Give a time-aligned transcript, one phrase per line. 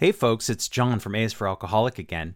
[0.00, 2.34] Hey folks, it's John from A is for Alcoholic again.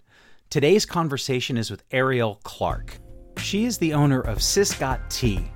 [0.51, 2.99] Today's conversation is with Arielle Clark.
[3.39, 5.51] She is the owner of Sis Got Tea.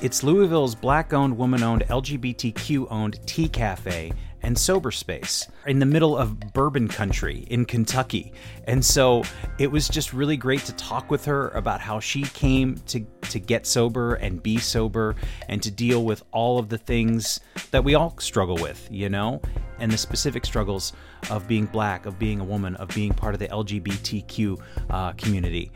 [0.00, 5.86] It's Louisville's black owned, woman owned, LGBTQ owned tea cafe and sober space in the
[5.86, 8.32] middle of bourbon country in Kentucky.
[8.64, 9.24] And so
[9.58, 13.38] it was just really great to talk with her about how she came to, to
[13.38, 15.16] get sober and be sober
[15.48, 19.40] and to deal with all of the things that we all struggle with, you know,
[19.78, 20.92] and the specific struggles
[21.30, 25.70] of being black, of being a woman, of being part of the LGBTQ uh, community.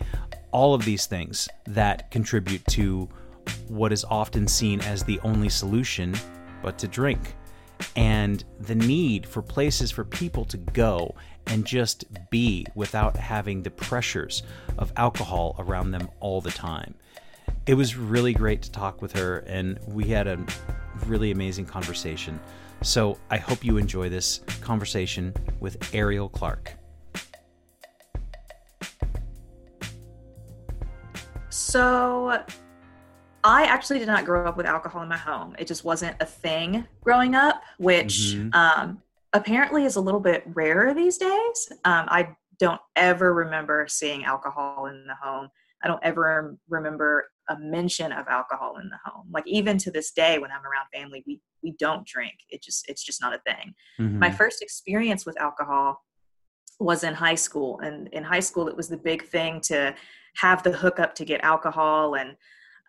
[0.52, 3.09] All of these things that contribute to
[3.69, 6.15] what is often seen as the only solution,
[6.62, 7.35] but to drink
[7.96, 11.15] and the need for places for people to go
[11.46, 14.42] and just be without having the pressures
[14.78, 16.95] of alcohol around them all the time.
[17.66, 20.38] It was really great to talk with her, and we had a
[21.06, 22.41] really amazing conversation.
[22.82, 26.73] So I hope you enjoy this conversation with Arielle Clark.
[31.49, 32.43] So
[33.45, 35.54] I actually did not grow up with alcohol in my home.
[35.59, 38.48] It just wasn't a thing growing up, which mm-hmm.
[38.54, 39.02] um,
[39.34, 41.72] apparently is a little bit rarer these days.
[41.84, 45.48] Um, I don't ever remember seeing alcohol in the home.
[45.82, 49.28] I don't ever remember a mention of alcohol in the home.
[49.30, 52.34] Like even to this day, when I'm around family, we we don't drink.
[52.48, 53.74] It just it's just not a thing.
[54.00, 54.18] Mm-hmm.
[54.18, 56.02] My first experience with alcohol
[56.80, 59.95] was in high school, and in high school, it was the big thing to
[60.37, 62.37] have the hookup to get alcohol and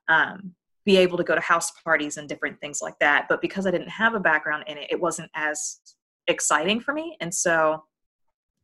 [0.07, 0.53] um,
[0.85, 3.25] be able to go to house parties and different things like that.
[3.27, 5.79] But because I didn't have a background in it, it wasn't as
[6.27, 7.17] exciting for me.
[7.19, 7.83] And so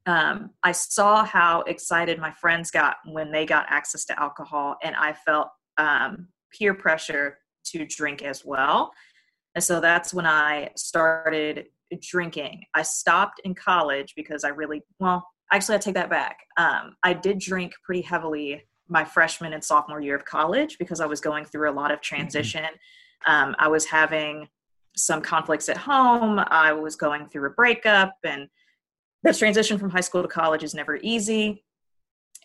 [0.06, 4.95] um, I saw how excited my friends got when they got access to alcohol, and
[4.95, 8.92] I felt um, peer pressure to drink as well.
[9.56, 11.66] And so that's when I started
[12.02, 12.64] drinking.
[12.73, 16.38] I stopped in college because I really, well, actually, I take that back.
[16.58, 21.06] Um, I did drink pretty heavily my freshman and sophomore year of college because I
[21.06, 22.16] was going through a lot of mm-hmm.
[22.16, 22.66] transition.
[23.25, 24.47] Um, I was having
[24.96, 26.40] some conflicts at home.
[26.47, 28.47] I was going through a breakup, and
[29.24, 31.63] the transition from high school to college is never easy.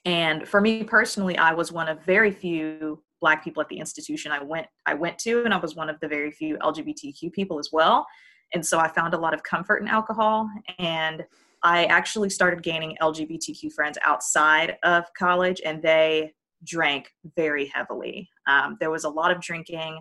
[0.05, 4.31] And for me personally, I was one of very few black people at the institution
[4.31, 7.59] I went I went to, and I was one of the very few LGBTQ people
[7.59, 8.07] as well.
[8.55, 10.49] And so I found a lot of comfort in alcohol
[10.79, 11.25] and
[11.67, 16.33] I actually started gaining LGBTQ friends outside of college, and they
[16.65, 18.29] drank very heavily.
[18.47, 20.01] Um, there was a lot of drinking.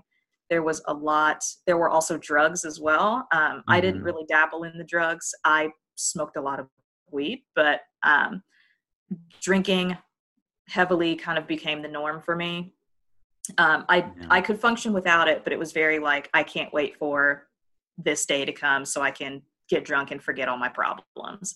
[0.49, 1.43] There was a lot.
[1.65, 3.27] There were also drugs as well.
[3.31, 3.59] Um, mm-hmm.
[3.71, 4.05] I didn't mm-hmm.
[4.05, 5.33] really dabble in the drugs.
[5.43, 6.67] I smoked a lot of
[7.11, 8.43] weed, but um,
[9.41, 9.97] drinking
[10.67, 12.73] heavily kind of became the norm for me.
[13.57, 14.11] Um, I.
[14.29, 17.47] I could function without it, but it was very like I can't wait for
[17.97, 21.55] this day to come so I can get drunk and forget all my problems.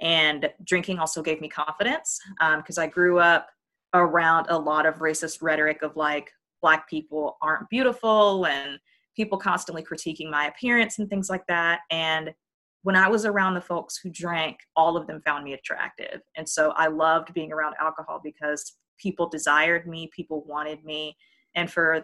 [0.00, 2.18] And drinking also gave me confidence
[2.56, 3.48] because um, I grew up
[3.94, 8.78] around a lot of racist rhetoric of like black people aren't beautiful and
[9.16, 11.80] people constantly critiquing my appearance and things like that.
[11.90, 12.34] And
[12.82, 16.20] when I was around the folks who drank, all of them found me attractive.
[16.36, 21.16] And so I loved being around alcohol because people desired me, people wanted me.
[21.54, 22.02] And for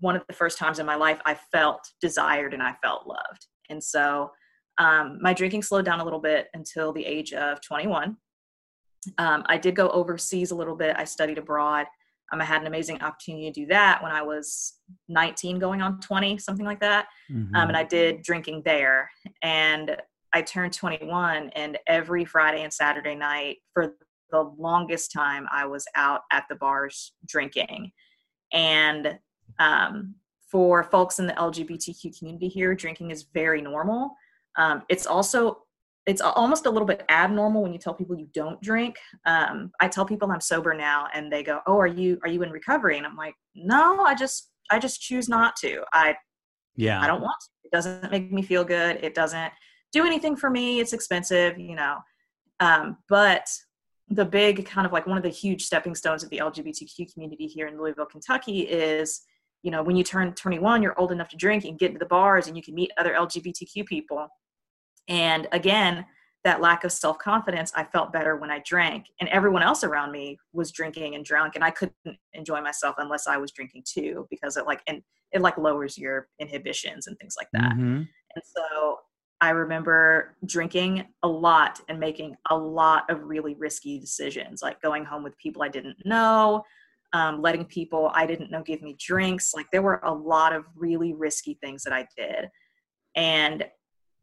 [0.00, 3.46] one of the first times in my life, I felt desired and I felt loved.
[3.70, 4.30] And so
[4.78, 8.16] um, my drinking slowed down a little bit until the age of 21.
[9.18, 10.96] Um, I did go overseas a little bit.
[10.98, 11.86] I studied abroad.
[12.32, 14.74] Um, I had an amazing opportunity to do that when I was
[15.08, 17.06] 19, going on 20, something like that.
[17.30, 17.54] Mm-hmm.
[17.54, 19.10] Um, and I did drinking there.
[19.42, 19.96] And
[20.34, 23.94] I turned 21, and every Friday and Saturday night for
[24.30, 27.92] the longest time, I was out at the bars drinking.
[28.52, 29.18] And
[29.58, 30.14] um,
[30.50, 34.14] for folks in the LGBTQ community here, drinking is very normal.
[34.56, 35.62] Um, it's also
[36.08, 38.96] it's almost a little bit abnormal when you tell people you don't drink.
[39.26, 42.42] Um, I tell people I'm sober now, and they go, "Oh, are you are you
[42.42, 45.84] in recovery?" And I'm like, "No, I just I just choose not to.
[45.92, 46.16] I
[46.76, 47.48] yeah, I don't want to.
[47.64, 48.98] It doesn't make me feel good.
[49.02, 49.52] It doesn't
[49.92, 50.80] do anything for me.
[50.80, 51.98] It's expensive, you know.
[52.58, 53.46] Um, but
[54.08, 57.46] the big kind of like one of the huge stepping stones of the LGBTQ community
[57.46, 59.20] here in Louisville, Kentucky is
[59.62, 62.06] you know when you turn 21 you're old enough to drink and get into the
[62.06, 64.28] bars and you can meet other lgbtq people
[65.08, 66.04] and again,
[66.44, 69.06] that lack of self confidence, I felt better when I drank.
[69.20, 71.94] And everyone else around me was drinking and drunk, and I couldn't
[72.32, 75.02] enjoy myself unless I was drinking too, because it like and
[75.32, 77.72] it like lowers your inhibitions and things like that.
[77.72, 78.02] Mm-hmm.
[78.34, 78.98] And so
[79.40, 85.04] I remember drinking a lot and making a lot of really risky decisions, like going
[85.04, 86.64] home with people I didn't know,
[87.12, 89.54] um, letting people I didn't know give me drinks.
[89.54, 92.48] Like there were a lot of really risky things that I did.
[93.14, 93.64] And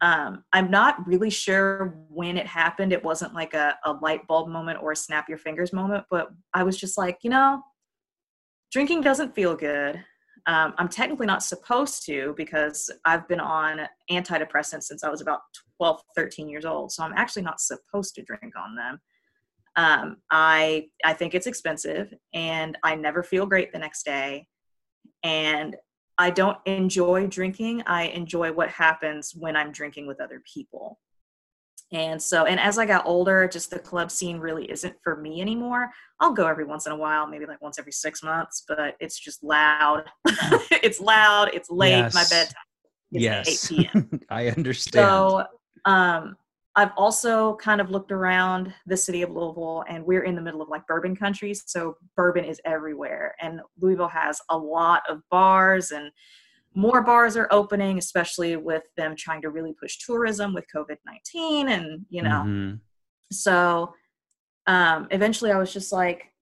[0.02, 2.92] um, I'm not really sure when it happened.
[2.92, 6.30] It wasn't like a, a light bulb moment or a snap your fingers moment, but
[6.54, 7.62] I was just like, you know,
[8.72, 10.04] drinking doesn't feel good.
[10.48, 15.40] Um, I'm technically not supposed to because I've been on antidepressants since I was about
[15.78, 16.92] 12, 13 years old.
[16.92, 19.00] So I'm actually not supposed to drink on them.
[19.78, 24.48] Um, I I think it's expensive, and I never feel great the next day.
[25.24, 25.76] And
[26.18, 27.84] I don't enjoy drinking.
[27.88, 31.00] I enjoy what happens when I'm drinking with other people.
[31.92, 35.40] And so, and as I got older, just the club scene really isn't for me
[35.40, 35.92] anymore.
[36.20, 39.20] I'll go every once in a while, maybe like once every six months, but it's
[39.20, 40.04] just loud.
[40.72, 41.52] it's loud.
[41.54, 41.92] It's late.
[41.92, 42.14] Yes.
[42.14, 42.56] My bedtime.
[43.12, 43.72] yes.
[43.72, 44.20] 8 p.m.
[44.30, 45.06] I understand.
[45.06, 45.44] So,
[45.86, 46.36] um,
[46.78, 50.62] I've also kind of looked around the city of Louisville, and we're in the middle
[50.62, 53.34] of like bourbon country, So bourbon is everywhere.
[53.40, 56.12] And Louisville has a lot of bars, and
[56.74, 61.70] more bars are opening, especially with them trying to really push tourism with COVID 19.
[61.70, 62.76] And, you know, mm-hmm.
[63.32, 63.94] so
[64.68, 66.34] um, eventually I was just like,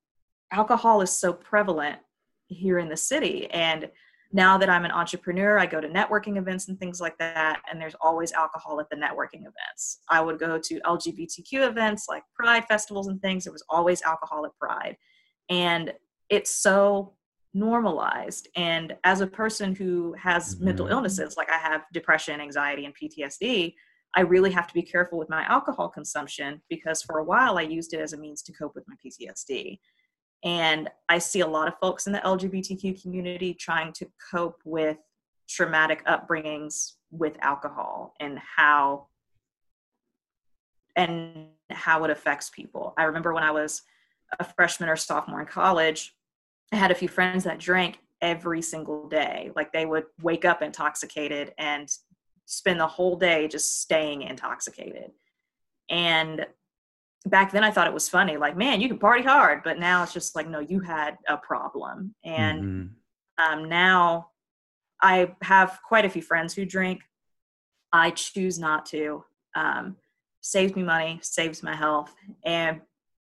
[0.51, 1.99] alcohol is so prevalent
[2.47, 3.49] here in the city.
[3.51, 3.89] And
[4.33, 7.79] now that I'm an entrepreneur, I go to networking events and things like that, and
[7.79, 9.99] there's always alcohol at the networking events.
[10.09, 13.43] I would go to LGBTQ events like Pride festivals and things.
[13.43, 14.97] There was always alcohol at Pride.
[15.49, 15.93] And
[16.29, 17.13] it's so
[17.53, 18.47] normalized.
[18.55, 20.65] And as a person who has mm-hmm.
[20.65, 23.75] mental illnesses, like I have depression, anxiety, and PTSD,
[24.15, 27.63] I really have to be careful with my alcohol consumption because for a while I
[27.63, 29.79] used it as a means to cope with my PTSD.
[30.43, 34.97] And I see a lot of folks in the LGBTQ community trying to cope with
[35.47, 39.07] traumatic upbringings with alcohol and how
[40.95, 42.93] and how it affects people.
[42.97, 43.81] I remember when I was
[44.39, 46.15] a freshman or sophomore in college,
[46.71, 49.51] I had a few friends that drank every single day.
[49.55, 51.89] Like they would wake up intoxicated and
[52.45, 55.11] spend the whole day just staying intoxicated.
[55.89, 56.45] And
[57.25, 60.03] back then I thought it was funny, like, man, you can party hard, but now
[60.03, 62.15] it's just like, no, you had a problem.
[62.23, 63.59] And mm-hmm.
[63.59, 64.27] um, now
[65.01, 67.01] I have quite a few friends who drink.
[67.91, 69.23] I choose not to.
[69.55, 69.97] Um,
[70.41, 72.13] saves me money, saves my health.
[72.43, 72.81] And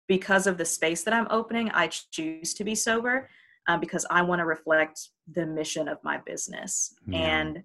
[0.06, 3.28] because of the space that I'm opening, I choose to be sober
[3.66, 6.94] um, because I want to reflect the mission of my business.
[7.06, 7.18] Yeah.
[7.18, 7.62] And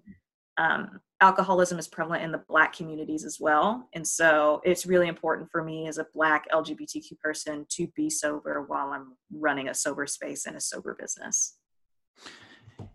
[0.56, 5.48] um, alcoholism is prevalent in the black communities as well and so it's really important
[5.50, 10.06] for me as a black lgbtq person to be sober while i'm running a sober
[10.06, 11.56] space and a sober business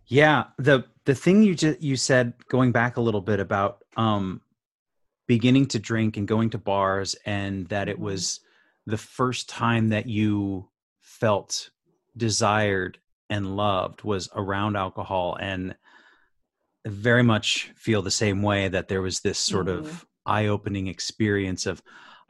[0.06, 4.42] yeah the the thing you just you said going back a little bit about um
[5.30, 8.06] beginning to drink and going to bars and that it mm-hmm.
[8.06, 8.42] was
[8.88, 10.68] the first time that you
[11.00, 11.70] felt
[12.18, 12.98] desired
[13.30, 15.76] and loved was around alcohol and
[16.90, 19.80] very much feel the same way that there was this sort mm-hmm.
[19.86, 21.82] of eye-opening experience of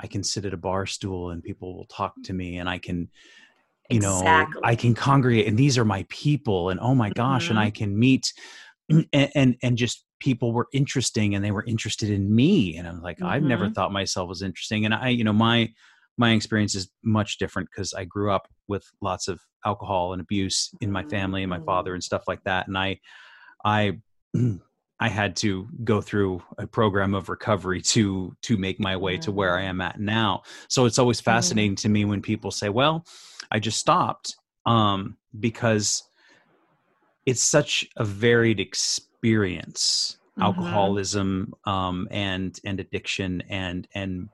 [0.01, 2.77] I can sit at a bar stool and people will talk to me and I
[2.77, 3.09] can
[3.89, 4.61] you exactly.
[4.61, 7.51] know I can congregate and these are my people and oh my gosh mm-hmm.
[7.51, 8.33] and I can meet
[8.89, 13.01] and, and, and just people were interesting and they were interested in me and I'm
[13.01, 13.27] like mm-hmm.
[13.27, 13.73] I've never mm-hmm.
[13.73, 15.69] thought myself was interesting and I you know my
[16.17, 20.69] my experience is much different because I grew up with lots of alcohol and abuse
[20.81, 21.95] in my family and my father mm-hmm.
[21.95, 22.99] and stuff like that and I
[23.65, 23.99] I
[24.99, 29.31] I had to go through a program of recovery to to make my way to
[29.31, 30.43] where I am at now.
[30.67, 31.31] So it's always mm-hmm.
[31.31, 33.05] fascinating to me when people say, "Well,
[33.49, 36.03] I just stopped," um, because
[37.25, 40.17] it's such a varied experience.
[40.31, 40.43] Mm-hmm.
[40.43, 44.29] Alcoholism um, and and addiction and and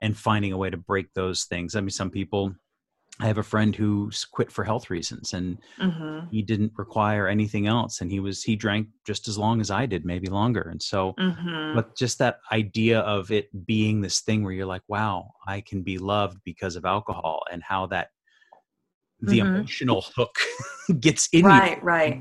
[0.00, 1.74] and finding a way to break those things.
[1.74, 2.54] I mean, some people
[3.20, 6.26] I have a friend who's quit for health reasons and mm-hmm.
[6.32, 9.86] he didn't require anything else and he was he drank just as long as I
[9.86, 11.76] did maybe longer and so mm-hmm.
[11.76, 15.82] but just that idea of it being this thing where you're like wow I can
[15.82, 18.08] be loved because of alcohol and how that
[19.20, 19.54] the mm-hmm.
[19.54, 20.36] emotional hook
[21.00, 21.82] gets in right, you.
[21.84, 22.20] Right,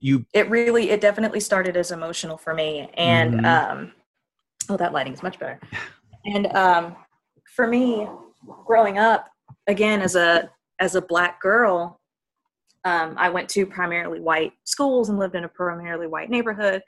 [0.00, 3.46] You it really it definitely started as emotional for me and mm-hmm.
[3.46, 3.92] um
[4.68, 5.58] oh that lighting is much better.
[6.26, 6.96] And um
[7.54, 8.08] for me
[8.64, 9.28] growing up
[9.66, 12.00] again as a as a black girl
[12.84, 16.82] um, i went to primarily white schools and lived in a primarily white neighborhood.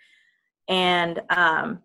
[0.69, 1.83] And um,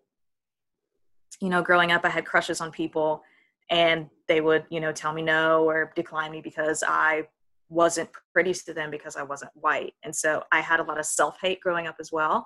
[1.40, 3.22] you know growing up i had crushes on people
[3.70, 7.26] and they would you know tell me no or decline me because i
[7.68, 9.94] wasn't pretty to them because i wasn't white.
[10.04, 12.44] And so i had a lot of self-hate growing up as well.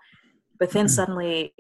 [0.58, 0.94] But then mm-hmm.
[0.94, 1.54] suddenly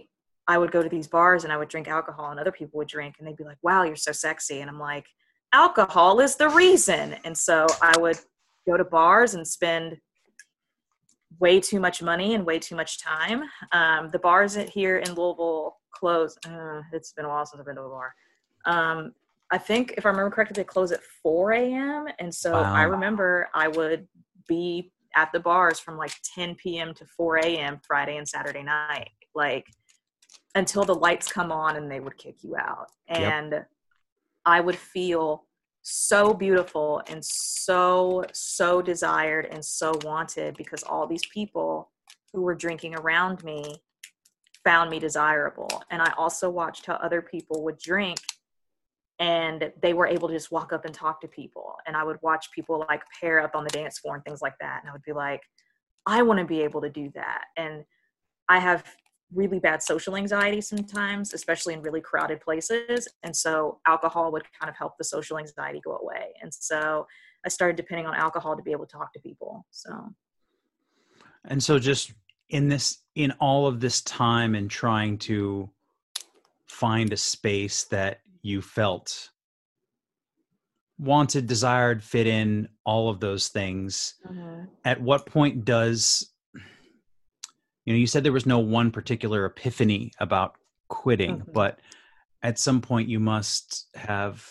[0.48, 2.88] i would go to these bars and i would drink alcohol and other people would
[2.88, 4.60] drink and they'd be like wow you're so sexy.
[4.60, 5.06] And i'm like
[5.52, 7.16] alcohol is the reason.
[7.24, 8.18] And so I would
[8.66, 9.98] go to bars and spend
[11.38, 13.42] way too much money and way too much time.
[13.72, 16.36] Um, the bars here in Louisville close.
[16.46, 18.14] Uh, it's been a while since I've been to a bar.
[18.64, 19.12] Um,
[19.50, 22.06] I think if I remember correctly, they close at 4 a.m.
[22.18, 22.72] And so wow.
[22.74, 24.08] I remember I would
[24.48, 26.94] be at the bars from like 10 p.m.
[26.94, 27.80] to 4 a.m.
[27.86, 29.66] Friday and Saturday night, like
[30.54, 32.90] until the lights come on and they would kick you out.
[33.08, 33.68] And yep.
[34.46, 35.44] I would feel
[35.82, 41.90] so beautiful and so, so desired and so wanted because all these people
[42.32, 43.82] who were drinking around me
[44.64, 45.82] found me desirable.
[45.90, 48.18] And I also watched how other people would drink
[49.18, 51.76] and they were able to just walk up and talk to people.
[51.86, 54.56] And I would watch people like pair up on the dance floor and things like
[54.60, 54.80] that.
[54.82, 55.42] And I would be like,
[56.04, 57.44] I want to be able to do that.
[57.56, 57.84] And
[58.48, 58.84] I have
[59.34, 63.08] really bad social anxiety sometimes, especially in really crowded places.
[63.22, 66.32] And so alcohol would kind of help the social anxiety go away.
[66.42, 67.06] And so
[67.44, 69.66] I started depending on alcohol to be able to talk to people.
[69.70, 70.14] So,
[71.44, 72.12] and so just
[72.50, 75.70] in this, in all of this time and trying to
[76.66, 79.30] find a space that you felt
[80.98, 84.14] wanted, desired, fit in, all of those things.
[84.26, 84.64] Mm-hmm.
[84.84, 86.32] At what point does
[87.86, 90.56] you know you said there was no one particular epiphany about
[90.88, 91.52] quitting mm-hmm.
[91.52, 91.78] but
[92.42, 94.44] at some point you must have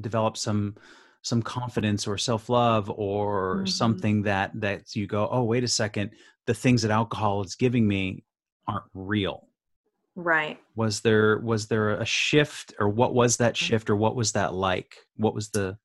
[0.00, 0.76] developed some
[1.22, 3.66] some confidence or self-love or mm-hmm.
[3.66, 6.10] something that that you go oh wait a second
[6.46, 8.24] the things that alcohol is giving me
[8.66, 9.48] aren't real
[10.14, 13.66] right was there was there a shift or what was that mm-hmm.
[13.66, 15.76] shift or what was that like what was the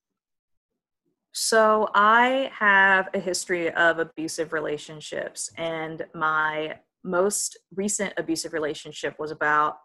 [1.34, 9.32] so I have a history of abusive relationships, and my most recent abusive relationship was
[9.32, 9.78] about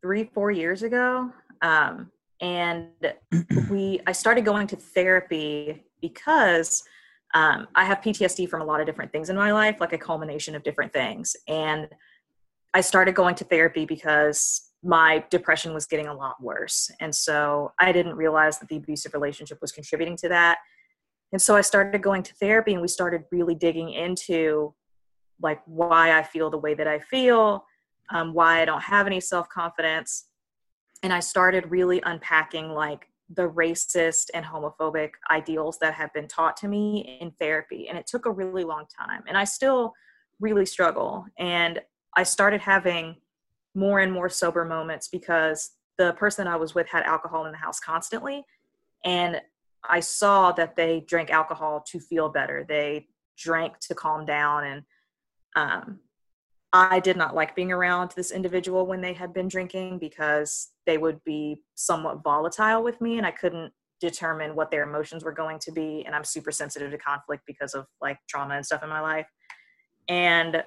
[0.00, 1.30] three, four years ago.
[1.60, 2.10] Um,
[2.40, 2.88] and
[3.70, 6.84] we, I started going to therapy because
[7.34, 9.98] um, I have PTSD from a lot of different things in my life, like a
[9.98, 11.36] culmination of different things.
[11.46, 11.86] And
[12.72, 16.90] I started going to therapy because my depression was getting a lot worse.
[17.00, 20.58] And so I didn't realize that the abusive relationship was contributing to that.
[21.32, 24.74] And so I started going to therapy and we started really digging into
[25.42, 27.64] like why I feel the way that I feel,
[28.10, 30.26] um, why I don't have any self confidence.
[31.02, 36.56] And I started really unpacking like the racist and homophobic ideals that have been taught
[36.58, 37.88] to me in therapy.
[37.88, 39.22] And it took a really long time.
[39.28, 39.92] And I still
[40.40, 41.26] really struggle.
[41.38, 41.80] And
[42.16, 43.16] I started having
[43.78, 47.58] more and more sober moments because the person I was with had alcohol in the
[47.58, 48.44] house constantly.
[49.04, 49.40] And
[49.88, 52.66] I saw that they drank alcohol to feel better.
[52.68, 53.06] They
[53.38, 54.64] drank to calm down.
[54.64, 54.82] And
[55.54, 56.00] um,
[56.72, 60.98] I did not like being around this individual when they had been drinking because they
[60.98, 65.58] would be somewhat volatile with me and I couldn't determine what their emotions were going
[65.60, 66.04] to be.
[66.04, 69.26] And I'm super sensitive to conflict because of like trauma and stuff in my life.
[70.08, 70.64] And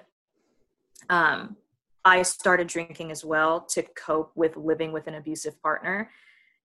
[1.10, 1.58] um,
[2.04, 6.10] I started drinking as well to cope with living with an abusive partner.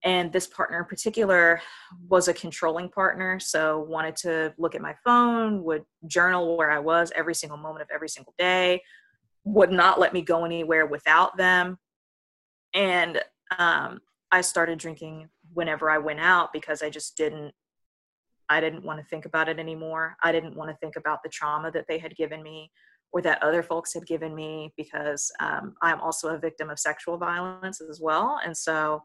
[0.05, 1.61] And this partner in particular
[2.09, 3.40] was a controlling partner.
[3.40, 7.83] So, wanted to look at my phone, would journal where I was every single moment
[7.83, 8.83] of every single day,
[9.45, 11.78] would not let me go anywhere without them.
[12.75, 13.21] And
[13.59, 14.00] um,
[14.31, 17.52] I started drinking whenever I went out because I just didn't
[18.49, 20.16] I didn't want to think about it anymore.
[20.23, 22.71] I didn't want to think about the trauma that they had given me
[23.12, 27.16] or that other folks had given me because um, I'm also a victim of sexual
[27.16, 28.40] violence as well.
[28.44, 29.02] And so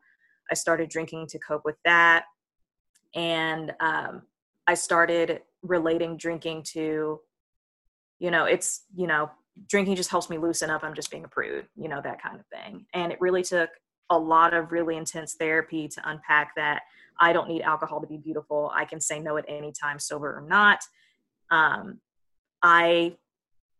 [0.50, 2.25] I started drinking to cope with that.
[3.15, 4.24] And um,
[4.67, 7.20] I started relating drinking to,
[8.20, 9.29] you know, it's, you know,
[9.70, 10.84] drinking just helps me loosen up.
[10.84, 12.86] I'm just being a prude, you know, that kind of thing.
[12.93, 13.70] And it really took
[14.10, 16.81] a lot of really intense therapy to unpack that
[17.20, 18.72] I don't need alcohol to be beautiful.
[18.74, 20.79] I can say no at any time, sober or not.
[21.50, 22.00] Um,
[22.62, 23.15] I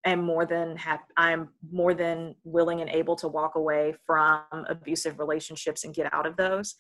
[0.06, 5.20] am more than happy i'm more than willing and able to walk away from abusive
[5.20, 6.76] relationships and get out of those.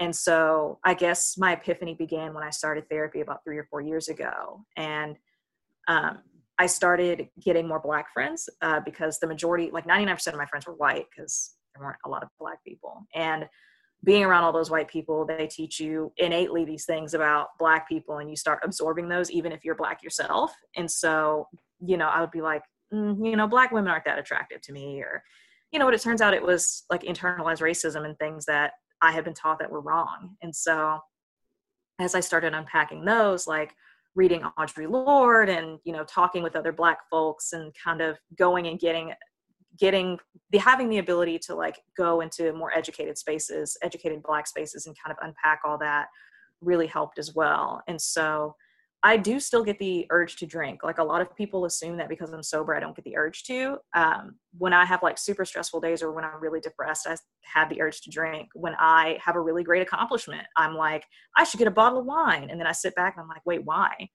[0.00, 3.80] And so i guess my epiphany began when i started therapy about three or four
[3.80, 4.64] years ago.
[4.76, 5.16] And
[5.88, 6.18] um,
[6.58, 10.66] i started getting more black friends uh, because the majority like 99% of my friends
[10.66, 13.06] were white because there weren't a lot of black people.
[13.14, 13.48] And
[14.04, 18.18] being around all those white people they teach you innately these things about black people
[18.18, 20.54] and you start absorbing those even if you're black yourself.
[20.76, 21.48] And so
[21.84, 22.62] you know, I would be like,
[22.92, 25.22] mm, you know, black women aren't that attractive to me, or,
[25.70, 29.12] you know, what it turns out it was like internalized racism and things that I
[29.12, 30.36] had been taught that were wrong.
[30.42, 31.00] And so
[31.98, 33.74] as I started unpacking those, like
[34.14, 38.66] reading Audre Lorde and, you know, talking with other black folks and kind of going
[38.66, 39.12] and getting
[39.78, 40.18] getting
[40.50, 44.94] the having the ability to like go into more educated spaces educated black spaces and
[45.02, 46.08] kind of unpack all that
[46.60, 48.54] really helped as well and so
[49.04, 50.84] I do still get the urge to drink.
[50.84, 53.42] Like a lot of people assume that because I'm sober, I don't get the urge
[53.44, 53.78] to.
[53.94, 57.68] Um, when I have like super stressful days or when I'm really depressed, I have
[57.68, 58.50] the urge to drink.
[58.54, 61.04] When I have a really great accomplishment, I'm like,
[61.36, 62.48] I should get a bottle of wine.
[62.48, 64.08] And then I sit back and I'm like, wait, why?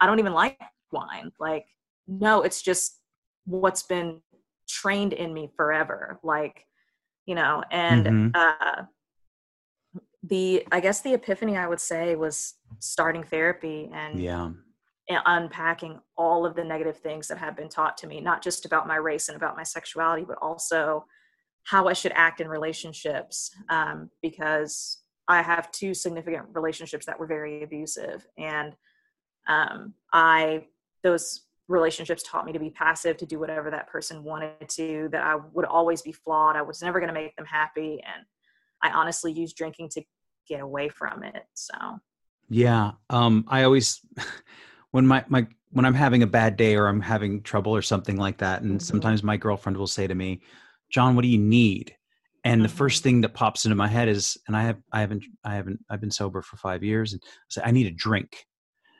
[0.00, 0.58] I don't even like
[0.90, 1.30] wine.
[1.38, 1.66] Like,
[2.08, 3.00] no, it's just
[3.44, 4.20] what's been
[4.68, 6.18] trained in me forever.
[6.24, 6.64] Like,
[7.26, 8.28] you know, and mm-hmm.
[8.34, 8.82] uh,
[10.28, 14.50] the I guess the epiphany I would say was starting therapy and yeah.
[15.08, 18.64] and unpacking all of the negative things that have been taught to me, not just
[18.64, 21.04] about my race and about my sexuality, but also
[21.64, 23.50] how I should act in relationships.
[23.68, 28.74] Um, because I have two significant relationships that were very abusive, and
[29.48, 30.66] um, I
[31.02, 35.24] those relationships taught me to be passive, to do whatever that person wanted to, that
[35.24, 38.24] I would always be flawed, I was never going to make them happy, and
[38.82, 40.02] I honestly used drinking to
[40.48, 41.44] get away from it.
[41.54, 41.74] So
[42.48, 44.00] yeah, um, I always
[44.90, 48.16] when my my when I'm having a bad day or I'm having trouble or something
[48.16, 48.78] like that, and mm-hmm.
[48.78, 50.40] sometimes my girlfriend will say to me,
[50.90, 51.94] "John, what do you need?"
[52.44, 52.62] And mm-hmm.
[52.62, 53.08] the first mm-hmm.
[53.08, 56.00] thing that pops into my head is, and I have I haven't I haven't I've
[56.00, 58.46] been sober for five years, and I say I need a drink.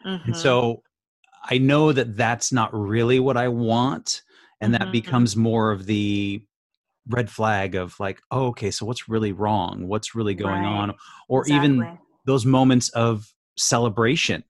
[0.04, 0.26] Mm-hmm.
[0.26, 0.82] And so
[1.44, 4.22] I know that that's not really what I want,
[4.60, 6.42] and that mm-hmm, becomes more of the
[7.08, 10.66] red flag of like oh okay so what's really wrong what's really going right.
[10.66, 10.94] on
[11.28, 11.68] or exactly.
[11.68, 14.42] even those moments of celebration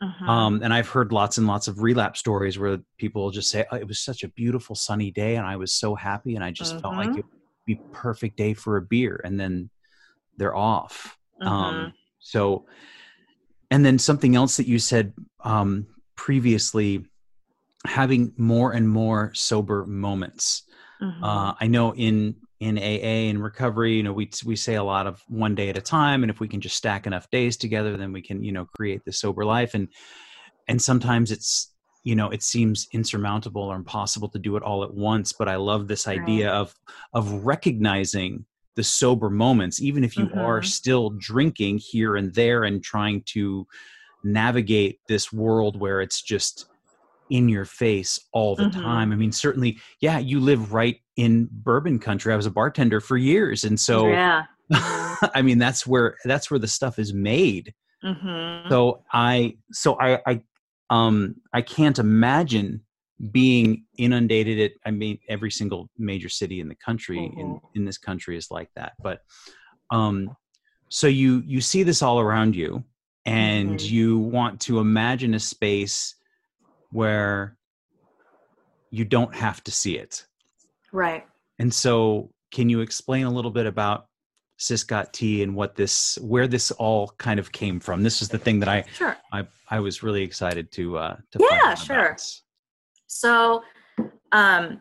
[0.00, 0.30] uh-huh.
[0.30, 3.76] um, and i've heard lots and lots of relapse stories where people just say oh,
[3.76, 6.72] it was such a beautiful sunny day and i was so happy and i just
[6.72, 6.82] uh-huh.
[6.82, 7.18] felt like mm-hmm.
[7.18, 9.70] it would be perfect day for a beer and then
[10.36, 11.54] they're off uh-huh.
[11.54, 12.66] um, so
[13.70, 15.12] and then something else that you said
[15.44, 15.86] um,
[16.16, 17.04] previously
[17.86, 20.64] having more and more sober moments
[21.00, 21.24] Mm-hmm.
[21.24, 25.06] Uh, I know in in AA and recovery, you know, we we say a lot
[25.06, 27.96] of one day at a time, and if we can just stack enough days together,
[27.96, 29.74] then we can you know create the sober life.
[29.74, 29.88] And
[30.68, 31.72] and sometimes it's
[32.04, 35.32] you know it seems insurmountable or impossible to do it all at once.
[35.32, 36.56] But I love this idea right.
[36.56, 36.74] of
[37.14, 38.44] of recognizing
[38.76, 40.38] the sober moments, even if you mm-hmm.
[40.38, 43.66] are still drinking here and there and trying to
[44.22, 46.66] navigate this world where it's just
[47.30, 48.80] in your face all the mm-hmm.
[48.80, 49.12] time.
[49.12, 52.32] I mean, certainly, yeah, you live right in bourbon country.
[52.32, 54.44] I was a bartender for years, and so yeah.
[54.72, 57.74] I mean, that's where that's where the stuff is made.
[58.04, 58.68] Mm-hmm.
[58.68, 60.42] So I, so I, I,
[60.88, 62.82] um, I can't imagine
[63.30, 67.40] being inundated at i mean every single major city in the country mm-hmm.
[67.40, 69.20] in in this country is like that but
[69.90, 70.34] um
[70.88, 72.82] so you you see this all around you
[73.26, 73.94] and mm-hmm.
[73.94, 76.14] you want to imagine a space
[76.92, 77.56] where
[78.90, 80.26] you don't have to see it.
[80.92, 81.26] Right.
[81.58, 84.06] And so, can you explain a little bit about
[84.56, 88.02] Sis Got Tea and what this, where this all kind of came from?
[88.02, 89.16] This is the thing that I, sure.
[89.32, 92.06] I, I was really excited to, uh, to yeah, sure.
[92.06, 92.22] About.
[93.06, 93.62] So,
[94.32, 94.80] um,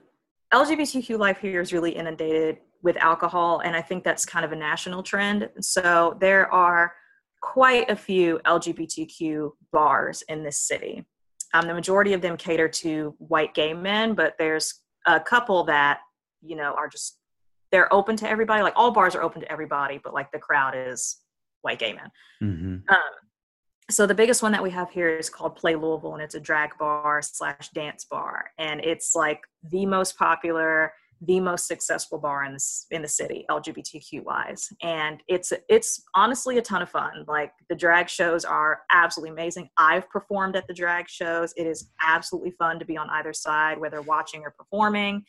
[0.53, 4.55] LGBTQ life here is really inundated with alcohol, and I think that's kind of a
[4.55, 5.49] national trend.
[5.61, 6.93] So there are
[7.41, 11.05] quite a few LGBTQ bars in this city.
[11.53, 15.99] Um, the majority of them cater to white gay men, but there's a couple that
[16.41, 17.17] you know are just
[17.71, 18.61] they're open to everybody.
[18.61, 21.17] Like all bars are open to everybody, but like the crowd is
[21.61, 22.11] white gay men.
[22.41, 22.89] Mm-hmm.
[22.89, 23.11] Um,
[23.89, 26.39] so the biggest one that we have here is called Play Louisville, and it's a
[26.39, 32.45] drag bar slash dance bar, and it's like the most popular the most successful bar
[32.45, 37.25] in this in the city lgbtq wise and it's it's honestly a ton of fun.
[37.27, 39.69] Like the drag shows are absolutely amazing.
[39.77, 41.53] I've performed at the drag shows.
[41.57, 45.23] It is absolutely fun to be on either side whether watching or performing.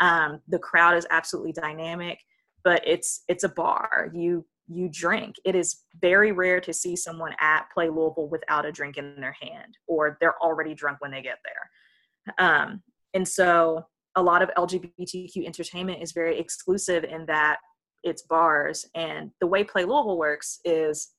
[0.00, 2.18] Um, the crowd is absolutely dynamic
[2.64, 4.10] but it's it's a bar.
[4.14, 5.36] You you drink.
[5.44, 9.36] It is very rare to see someone at play louisville without a drink in their
[9.40, 12.38] hand or they're already drunk when they get there.
[12.38, 17.58] Um, and so a lot of LGBTQ entertainment is very exclusive in that
[18.02, 18.86] it's bars.
[18.94, 21.10] And the way Play Louisville works is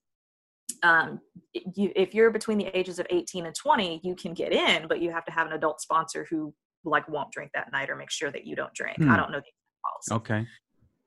[0.83, 1.19] um,
[1.53, 5.01] you, if you're between the ages of 18 and 20, you can get in, but
[5.01, 8.09] you have to have an adult sponsor who like won't drink that night or make
[8.09, 8.97] sure that you don't drink.
[8.97, 9.11] Hmm.
[9.11, 10.13] I don't know the policy.
[10.13, 10.47] Okay.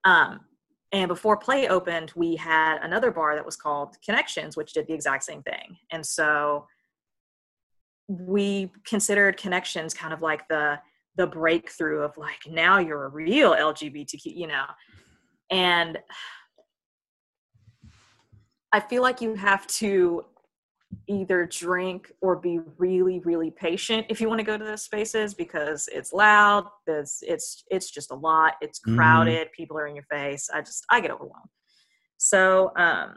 [0.04, 0.40] Um,
[0.92, 4.94] and before Play opened, we had another bar that was called Connections, which did the
[4.94, 5.76] exact same thing.
[5.90, 6.66] And so
[8.06, 10.78] we considered Connections kind of like the
[11.16, 14.64] the breakthrough of like now you're a real lgbtq you know
[15.50, 15.98] and
[18.72, 20.24] i feel like you have to
[21.08, 25.34] either drink or be really really patient if you want to go to those spaces
[25.34, 28.96] because it's loud there's it's it's just a lot it's mm-hmm.
[28.96, 29.54] crowded mm-hmm.
[29.54, 31.48] people are in your face i just i get overwhelmed
[32.16, 33.16] so um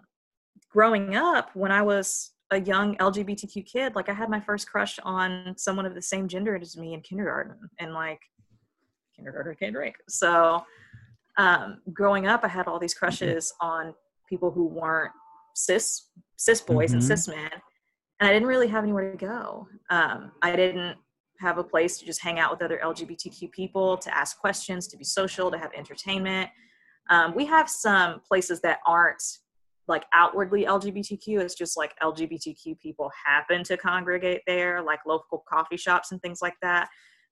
[0.72, 5.00] growing up when i was a young LGBTQ kid, like I had my first crush
[5.04, 8.22] on someone of the same gender as me in kindergarten, and like
[9.16, 9.96] kindergarten can't drink.
[10.08, 10.64] So
[11.38, 13.94] um, growing up, I had all these crushes on
[14.30, 15.12] people who weren't
[15.56, 17.00] cis cis boys mm-hmm.
[17.00, 17.52] and cis men,
[18.20, 19.68] and I didn't really have anywhere to go.
[19.90, 20.98] Um, I didn't
[21.40, 24.98] have a place to just hang out with other LGBTQ people, to ask questions, to
[24.98, 26.50] be social, to have entertainment.
[27.10, 29.22] Um, we have some places that aren't
[29.88, 31.40] like outwardly LGBTQ.
[31.40, 36.40] It's just like LGBTQ people happen to congregate there, like local coffee shops and things
[36.42, 36.90] like that.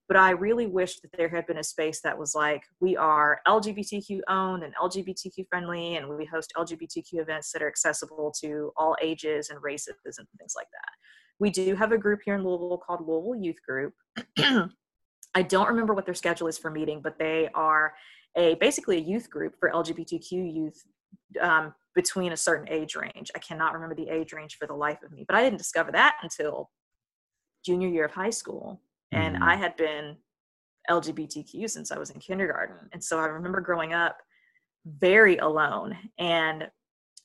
[0.08, 3.40] But I really wish that there had been a space that was like, we are
[3.46, 8.96] LGBTQ owned and LGBTQ friendly, and we host LGBTQ events that are accessible to all
[9.02, 10.92] ages and races and things like that.
[11.40, 13.94] We do have a group here in Louisville called Louisville Youth Group.
[14.38, 17.92] I don't remember what their schedule is for meeting, but they are
[18.36, 20.82] a basically a youth group for LGBTQ youth
[21.40, 23.32] um, between a certain age range.
[23.34, 25.90] I cannot remember the age range for the life of me, but I didn't discover
[25.92, 26.70] that until
[27.64, 28.80] junior year of high school.
[29.10, 29.42] And mm-hmm.
[29.42, 30.16] I had been
[30.88, 32.88] LGBTQ since I was in kindergarten.
[32.92, 34.18] And so I remember growing up
[34.84, 35.96] very alone.
[36.18, 36.68] And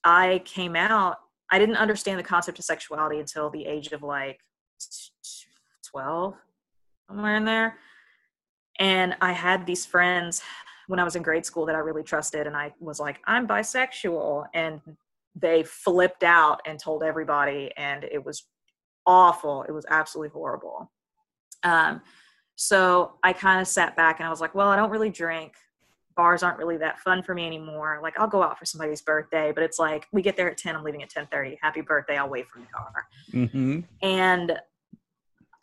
[0.04, 1.18] I came out,
[1.52, 4.40] I didn't understand the concept of sexuality until the age of like
[5.92, 6.34] 12,
[7.08, 7.78] somewhere in there.
[8.80, 10.42] And I had these friends
[10.92, 13.48] when I was in grade school that I really trusted, and I was like, I'm
[13.48, 14.44] bisexual.
[14.54, 14.82] And
[15.34, 18.44] they flipped out and told everybody, and it was
[19.08, 19.64] awful.
[19.64, 20.92] It was absolutely horrible.
[21.64, 22.02] Um,
[22.56, 25.54] so I kind of sat back and I was like, well, I don't really drink.
[26.18, 28.00] Bars aren't really that fun for me anymore.
[28.04, 30.76] Like I'll go out for somebody's birthday, but it's like we get there at 10,
[30.76, 31.58] I'm leaving at 10:30.
[31.62, 33.08] Happy birthday, I'll wait from the car.
[33.32, 33.80] Mm-hmm.
[34.02, 34.60] And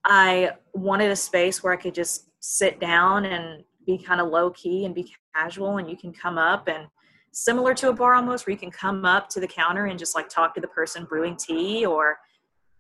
[0.07, 4.51] I wanted a space where I could just sit down and be kind of low
[4.51, 6.87] key and be casual and you can come up and
[7.33, 10.15] similar to a bar almost where you can come up to the counter and just
[10.15, 12.19] like talk to the person brewing tea or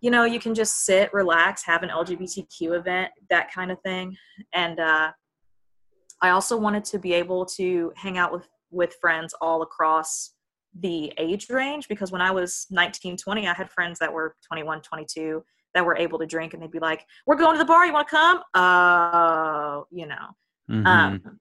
[0.02, 4.14] you know you can just sit relax have an lgbtq event that kind of thing.
[4.52, 5.10] And uh,
[6.20, 10.34] i also wanted to be able to hang out with with friends all across
[10.80, 14.82] the age range because when i was 19 20 i had friends that were 21
[14.82, 15.42] 22
[15.74, 17.92] that were able to drink and they'd be like we're going to the bar you
[17.94, 18.42] want to come?
[18.52, 20.28] Uh you know
[20.70, 20.86] Mm-hmm.
[20.86, 21.38] Um,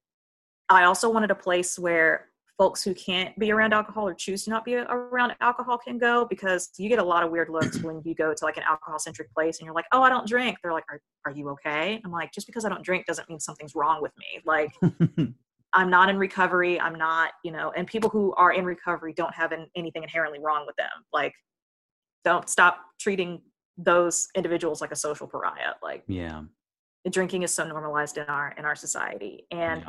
[0.70, 4.50] I also wanted a place where folks who can't be around alcohol or choose to
[4.50, 8.02] not be around alcohol can go because you get a lot of weird looks when
[8.04, 10.58] you go to like an alcohol centric place and you're like, oh, I don't drink.
[10.62, 12.02] They're like, are, are you okay?
[12.04, 14.42] I'm like, just because I don't drink doesn't mean something's wrong with me.
[14.46, 14.72] Like,
[15.74, 16.80] I'm not in recovery.
[16.80, 20.40] I'm not, you know, and people who are in recovery don't have an, anything inherently
[20.42, 20.90] wrong with them.
[21.14, 21.34] Like,
[22.24, 23.42] don't stop treating
[23.78, 25.74] those individuals like a social pariah.
[25.84, 26.42] Like, yeah
[27.10, 29.84] drinking is so normalized in our in our society and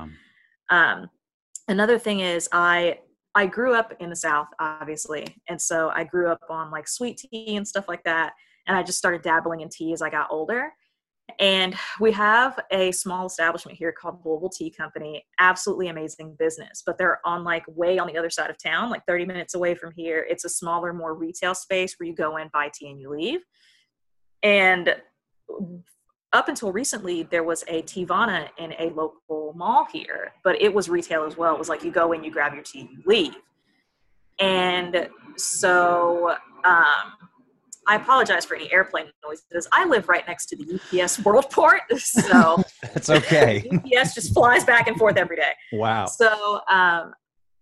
[0.71, 0.93] yeah.
[0.93, 1.11] um,
[1.69, 2.99] another thing is i
[3.35, 7.19] i grew up in the south obviously and so i grew up on like sweet
[7.19, 8.33] tea and stuff like that
[8.67, 10.71] and i just started dabbling in tea as i got older
[11.39, 15.25] and we have a small establishment here called Louisville Tea Company.
[15.39, 19.03] Absolutely amazing business, but they're on like way on the other side of town, like
[19.07, 20.27] 30 minutes away from here.
[20.29, 23.41] It's a smaller, more retail space where you go in, buy tea, and you leave.
[24.43, 24.97] And
[26.33, 30.89] up until recently, there was a Teavana in a local mall here, but it was
[30.89, 31.55] retail as well.
[31.55, 33.35] It was like you go in, you grab your tea, you leave.
[34.39, 37.13] And so um,
[37.87, 39.67] I apologize for any airplane noises.
[39.73, 43.69] I live right next to the UPS Worldport, so that's okay.
[43.73, 45.53] UPS just flies back and forth every day.
[45.73, 46.07] Wow.
[46.07, 47.15] So um,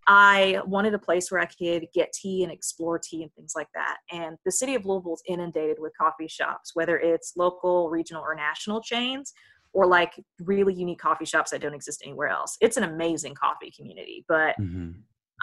[0.07, 3.67] I wanted a place where I could get tea and explore tea and things like
[3.75, 3.97] that.
[4.11, 8.33] And the city of Louisville is inundated with coffee shops, whether it's local, regional, or
[8.33, 9.33] national chains,
[9.73, 12.55] or like really unique coffee shops that don't exist anywhere else.
[12.61, 14.91] It's an amazing coffee community, but mm-hmm.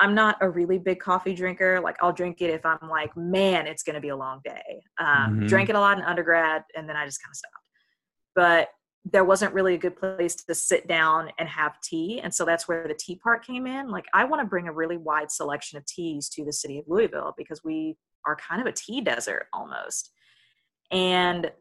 [0.00, 1.80] I'm not a really big coffee drinker.
[1.80, 4.82] Like I'll drink it if I'm like, man, it's going to be a long day.
[4.98, 5.46] Um, mm-hmm.
[5.46, 7.54] Drank it a lot in undergrad, and then I just kind of stopped.
[8.34, 8.68] But
[9.04, 12.20] there wasn't really a good place to sit down and have tea.
[12.22, 13.90] And so that's where the tea part came in.
[13.90, 16.86] Like, I want to bring a really wide selection of teas to the city of
[16.88, 20.10] Louisville because we are kind of a tea desert almost.
[20.90, 21.52] And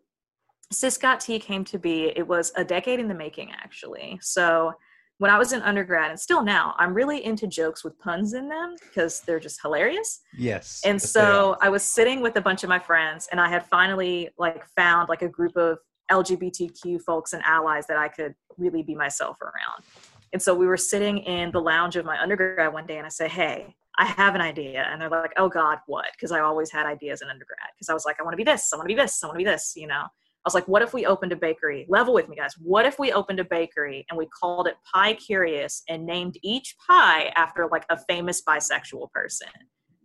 [0.72, 4.20] Sis Tea came to be, it was a decade in the making, actually.
[4.22, 4.72] So
[5.18, 8.48] when I was in undergrad and still now, I'm really into jokes with puns in
[8.48, 10.22] them because they're just hilarious.
[10.38, 10.82] Yes.
[10.86, 14.30] And so I was sitting with a bunch of my friends and I had finally
[14.38, 15.78] like found like a group of
[16.14, 19.84] LGBTQ folks and allies that I could really be myself around.
[20.32, 23.10] And so we were sitting in the lounge of my undergrad one day and I
[23.10, 24.88] said, Hey, I have an idea.
[24.90, 26.08] And they're like, Oh God, what?
[26.14, 27.70] Because I always had ideas in undergrad.
[27.76, 29.28] Because I was like, I want to be this, I want to be this, I
[29.28, 30.06] want to be this, you know.
[30.46, 31.86] I was like, what if we opened a bakery?
[31.88, 32.54] Level with me, guys.
[32.60, 36.76] What if we opened a bakery and we called it Pie Curious and named each
[36.86, 39.48] pie after like a famous bisexual person?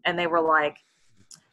[0.05, 0.77] And they were like,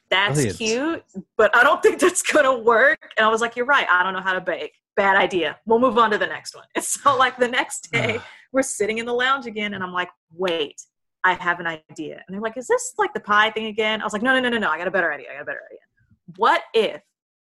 [0.10, 1.04] That's cute,
[1.38, 3.14] but I don't think that's to work.
[3.18, 3.88] And I was like, You're right.
[3.90, 4.74] I don't know how to bake.
[4.96, 5.58] Bad idea.
[5.66, 6.66] We'll move on to the next one.
[6.76, 8.20] And so, like, the next day,
[8.52, 10.82] we're sitting in the lounge again, and I'm like, Wait,
[11.24, 12.24] I have an idea.
[12.28, 14.02] And they're like, Is this like the pie thing again?
[14.02, 14.70] I was like, No, no, no, no, no.
[14.70, 15.28] I got a better idea.
[15.32, 15.80] I got a better idea.
[16.38, 17.02] What if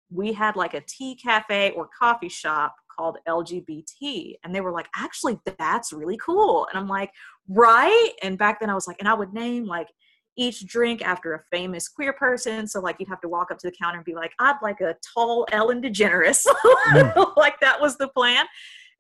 [0.10, 4.36] we had like a tea cafe or coffee shop called LGBT.
[4.44, 6.68] And they were like, actually, that's really cool.
[6.72, 7.12] And I'm like,
[7.48, 8.12] right?
[8.22, 9.88] And back then I was like, and I would name like
[10.36, 12.68] each drink after a famous queer person.
[12.68, 14.82] So like you'd have to walk up to the counter and be like, I'd like
[14.82, 16.46] a tall Ellen DeGeneres.
[16.88, 17.34] Mm.
[17.38, 18.46] like that was the plan.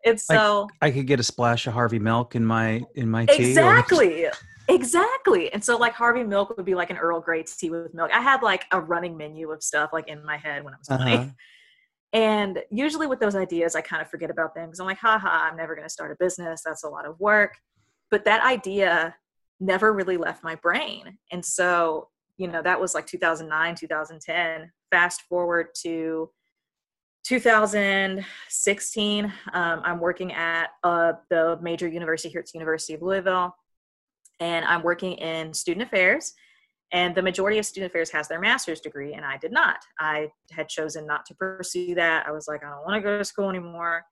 [0.05, 3.25] And so I, I, could get a splash of Harvey milk in my in my
[3.25, 3.49] tea.
[3.49, 4.27] Exactly.
[4.69, 5.51] Exactly.
[5.51, 8.11] And so like Harvey milk would be like an Earl Grey tea with milk.
[8.13, 10.89] I had like a running menu of stuff like in my head when I was
[10.89, 11.25] uh-huh.
[12.13, 15.27] And usually with those ideas, I kind of forget about them because I'm like, haha,
[15.27, 16.61] I'm never going to start a business.
[16.63, 17.55] That's a lot of work.
[18.11, 19.15] But that idea
[19.63, 21.17] never really left my brain.
[21.31, 24.71] And so, you know, that was like 2009, 2010.
[24.91, 26.29] Fast forward to
[27.25, 33.55] 2016, um, I'm working at uh, the major university here at the University of Louisville,
[34.41, 36.33] and I'm working in student affairs.
[36.91, 39.77] And the majority of student affairs has their master's degree, and I did not.
[39.99, 42.27] I had chosen not to pursue that.
[42.27, 44.03] I was like, I don't want to go to school anymore.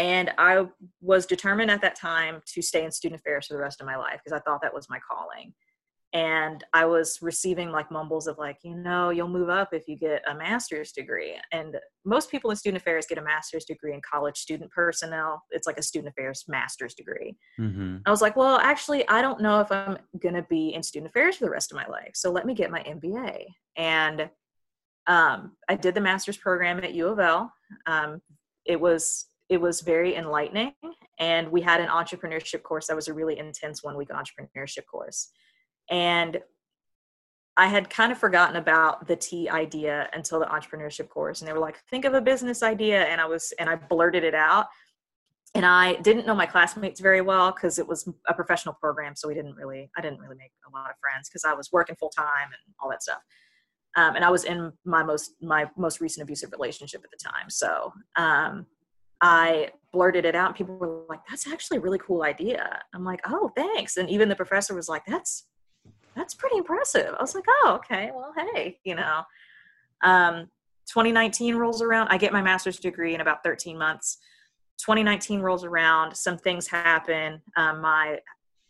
[0.00, 0.64] And I
[1.02, 3.96] was determined at that time to stay in student affairs for the rest of my
[3.96, 5.52] life because I thought that was my calling.
[6.12, 9.96] And i was receiving like mumbles of like you know you'll move up if you
[9.96, 11.36] get a master's degree.
[11.52, 15.42] And most people in student affairs get a master's degree in college student personnel.
[15.50, 17.36] It's like a student affairs master's degree.
[17.60, 17.98] Mm-hmm.
[18.06, 21.10] i was like well actually i don't know if i'm going to be in student
[21.10, 23.44] affairs for the rest of my life so let me get my mba
[23.76, 24.28] and
[25.06, 27.52] um, i did the master's program at u of l.
[27.86, 28.20] Um,
[28.64, 30.72] it was it was very enlightening
[31.18, 35.30] and we had an entrepreneurship course that was a really intense one week entrepreneurship course
[35.90, 36.40] and
[37.56, 41.40] I had kind of forgotten about the tea idea until the entrepreneurship course.
[41.40, 43.04] And they were like, think of a business idea.
[43.04, 44.66] And I was, and I blurted it out.
[45.54, 49.14] And I didn't know my classmates very well because it was a professional program.
[49.14, 51.70] So we didn't really, I didn't really make a lot of friends because I was
[51.70, 53.20] working full time and all that stuff.
[53.96, 57.50] Um, and I was in my most, my most recent abusive relationship at the time.
[57.50, 58.64] So um,
[59.20, 62.80] I blurted it out and people were like, that's actually a really cool idea.
[62.94, 63.96] I'm like, oh, thanks.
[63.96, 65.46] And even the professor was like, that's
[66.16, 67.14] that's pretty impressive.
[67.18, 69.22] I was like, oh, okay, well, hey, you know.
[70.02, 70.48] Um,
[70.92, 72.08] 2019 rolls around.
[72.08, 74.18] I get my master's degree in about 13 months.
[74.78, 76.16] 2019 rolls around.
[76.16, 77.40] Some things happen.
[77.56, 78.18] Um, my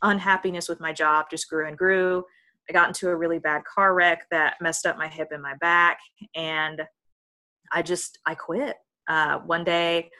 [0.02, 2.24] unhappiness with my job just grew and grew.
[2.68, 5.54] I got into a really bad car wreck that messed up my hip and my
[5.60, 5.98] back,
[6.34, 6.82] and
[7.72, 8.76] I just I quit.
[9.08, 10.10] Uh, one day,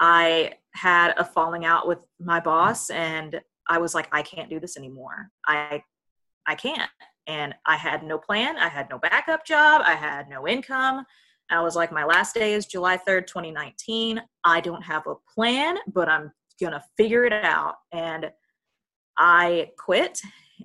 [0.00, 4.60] I had a falling out with my boss, and I was like, I can't do
[4.60, 5.30] this anymore.
[5.46, 5.82] I
[6.46, 6.90] I can't.
[7.26, 8.56] And I had no plan.
[8.56, 9.82] I had no backup job.
[9.84, 11.04] I had no income.
[11.50, 14.20] I was like, my last day is July 3rd, 2019.
[14.44, 17.74] I don't have a plan, but I'm going to figure it out.
[17.92, 18.30] And
[19.18, 20.20] I quit.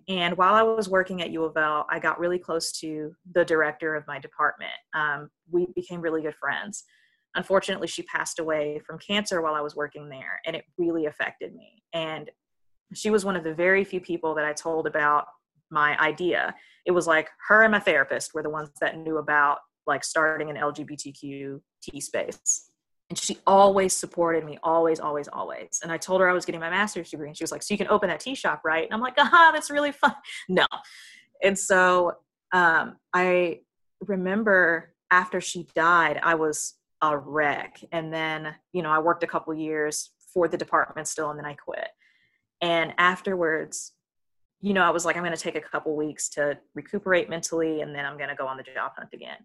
[0.08, 3.46] And while I was working at U of L, I got really close to the
[3.46, 4.72] director of my department.
[4.94, 6.84] Um, we became really good friends.
[7.36, 11.56] Unfortunately, she passed away from cancer while I was working there, and it really affected
[11.56, 11.84] me.
[11.94, 12.30] And
[12.94, 15.28] she was one of the very few people that I told about
[15.70, 16.54] my idea.
[16.86, 20.50] It was like her and my therapist were the ones that knew about like starting
[20.50, 22.70] an LGBTQ T space.
[23.10, 25.80] And she always supported me, always, always, always.
[25.84, 27.74] And I told her I was getting my master's degree, and she was like, "So
[27.74, 30.16] you can open that tea shop, right?" And I'm like, "Ah, that's really fun."
[30.48, 30.66] No,
[31.44, 32.14] and so
[32.54, 33.60] um, I
[34.02, 37.84] remember after she died, I was a wreck.
[37.92, 41.46] And then, you know, I worked a couple years for the department still, and then
[41.46, 41.88] I quit.
[42.62, 43.94] And afterwards,
[44.62, 47.82] you know, I was like, I'm going to take a couple weeks to recuperate mentally
[47.82, 49.38] and then I'm going to go on the job hunt again.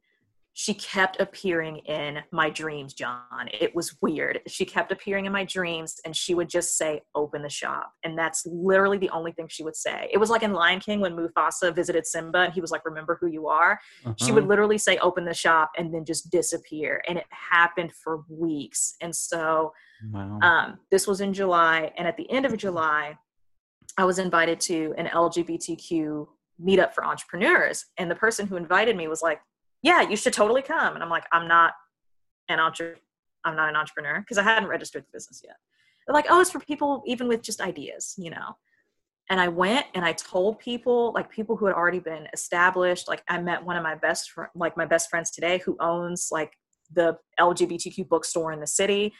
[0.58, 3.50] She kept appearing in my dreams, John.
[3.52, 4.40] It was weird.
[4.46, 7.92] She kept appearing in my dreams and she would just say, Open the shop.
[8.04, 10.08] And that's literally the only thing she would say.
[10.10, 13.18] It was like in Lion King when Mufasa visited Simba and he was like, Remember
[13.20, 13.78] who you are?
[14.06, 14.14] Uh-huh.
[14.16, 17.02] She would literally say, Open the shop and then just disappear.
[17.06, 18.94] And it happened for weeks.
[19.02, 19.74] And so
[20.10, 20.38] wow.
[20.40, 21.92] um, this was in July.
[21.98, 23.18] And at the end of July,
[23.98, 26.28] I was invited to an LGBTQ
[26.64, 27.84] meetup for entrepreneurs.
[27.98, 29.40] And the person who invited me was like,
[29.86, 30.94] Yeah, you should totally come.
[30.94, 31.74] And I'm like, I'm not
[32.48, 32.96] an entre-
[33.44, 35.54] I'm not an entrepreneur because I hadn't registered the business yet.
[36.04, 38.56] They're like, oh, it's for people even with just ideas, you know.
[39.30, 43.06] And I went and I told people, like people who had already been established.
[43.06, 46.30] Like I met one of my best, fr- like my best friends today, who owns
[46.32, 46.54] like
[46.92, 49.12] the LGBTQ bookstore in the city.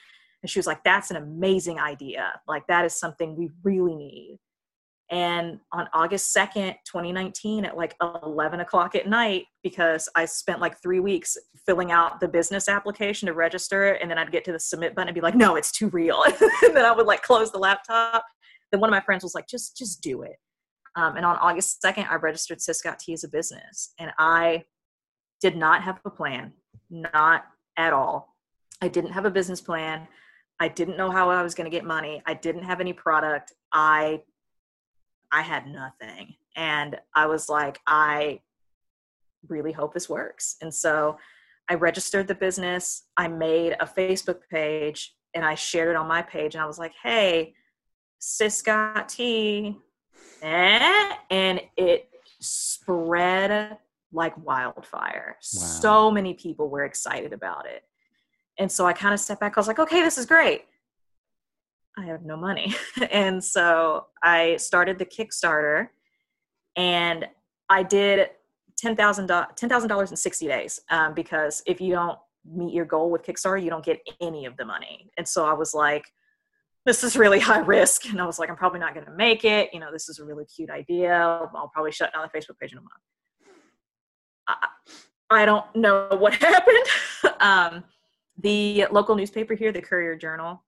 [0.42, 2.40] And she was like, that's an amazing idea.
[2.48, 4.40] Like that is something we really need
[5.10, 10.82] And on August 2nd, 2019, at like 11 o'clock at night, because I spent like
[10.82, 14.52] three weeks filling out the business application to register, it, and then I'd get to
[14.52, 16.22] the submit button and be like, no, it's too real.
[16.62, 18.24] and then I would like close the laptop.
[18.72, 20.36] Then one of my friends was like, just, just do it.
[20.96, 23.92] Um, and on August 2nd, I registered Sis Got Tea as a business.
[24.00, 24.64] And I
[25.40, 26.52] did not have a plan,
[26.90, 27.44] not
[27.76, 28.34] at all.
[28.82, 30.08] I didn't have a business plan.
[30.58, 32.22] I didn't know how I was going to get money.
[32.26, 33.52] I didn't have any product.
[33.72, 34.22] I
[35.36, 36.34] I had nothing.
[36.56, 38.40] And I was like, I
[39.48, 40.56] really hope this works.
[40.62, 41.18] And so
[41.68, 43.02] I registered the business.
[43.18, 46.54] I made a Facebook page and I shared it on my page.
[46.54, 47.52] And I was like, hey,
[48.18, 49.76] sis got tea.
[50.40, 51.12] Eh?
[51.30, 52.08] And it
[52.40, 53.76] spread
[54.10, 55.36] like wildfire.
[55.36, 55.60] Wow.
[55.60, 57.82] So many people were excited about it.
[58.58, 59.58] And so I kind of stepped back.
[59.58, 60.64] I was like, okay, this is great.
[61.98, 62.74] I have no money.
[63.10, 65.88] and so I started the Kickstarter
[66.76, 67.26] and
[67.68, 68.30] I did
[68.82, 73.62] $10,000 $10, in 60 days um, because if you don't meet your goal with Kickstarter,
[73.62, 75.10] you don't get any of the money.
[75.16, 76.04] And so I was like,
[76.84, 78.06] this is really high risk.
[78.06, 79.70] And I was like, I'm probably not going to make it.
[79.72, 81.18] You know, this is a really cute idea.
[81.18, 82.92] I'll probably shut down the Facebook page in a month.
[84.48, 84.68] I,
[85.30, 86.84] I don't know what happened.
[87.40, 87.84] um,
[88.38, 90.62] the local newspaper here, the Courier Journal,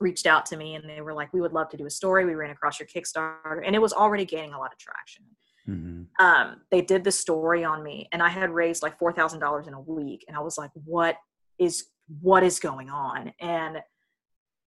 [0.00, 2.24] reached out to me and they were like, "We would love to do a story.
[2.24, 5.24] We ran across your Kickstarter, and it was already gaining a lot of traction."
[5.68, 6.24] Mm-hmm.
[6.24, 9.66] Um, they did the story on me, and I had raised like four thousand dollars
[9.66, 11.16] in a week, and I was like, "What
[11.58, 11.86] is
[12.20, 13.78] what is going on?" And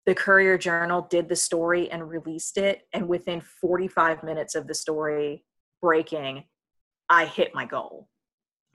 [0.07, 4.69] the Courier Journal did the story and released it, and within forty five minutes of
[4.69, 5.45] the story
[5.83, 6.45] breaking,
[7.09, 8.09] I hit my goal.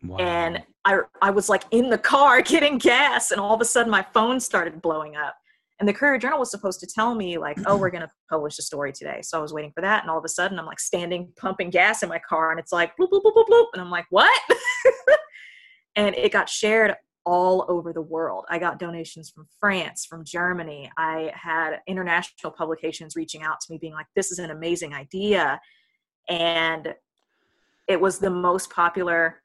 [0.03, 0.17] Wow.
[0.17, 3.89] And I I was like in the car getting gas, and all of a sudden
[3.89, 5.35] my phone started blowing up
[5.81, 8.59] and the Courier Journal was supposed to tell me, like, oh, we're going to publish
[8.59, 9.19] a story today.
[9.23, 10.03] So I was waiting for that.
[10.03, 12.71] And all of a sudden, I'm like standing pumping gas in my car, and it's
[12.71, 13.65] like, bloop, bloop, bloop, bloop, bloop.
[13.73, 14.39] And I'm like, what?
[15.95, 18.45] and it got shared all over the world.
[18.47, 20.91] I got donations from France, from Germany.
[20.97, 25.59] I had international publications reaching out to me, being like, this is an amazing idea.
[26.29, 26.93] And
[27.87, 29.40] it was the most popular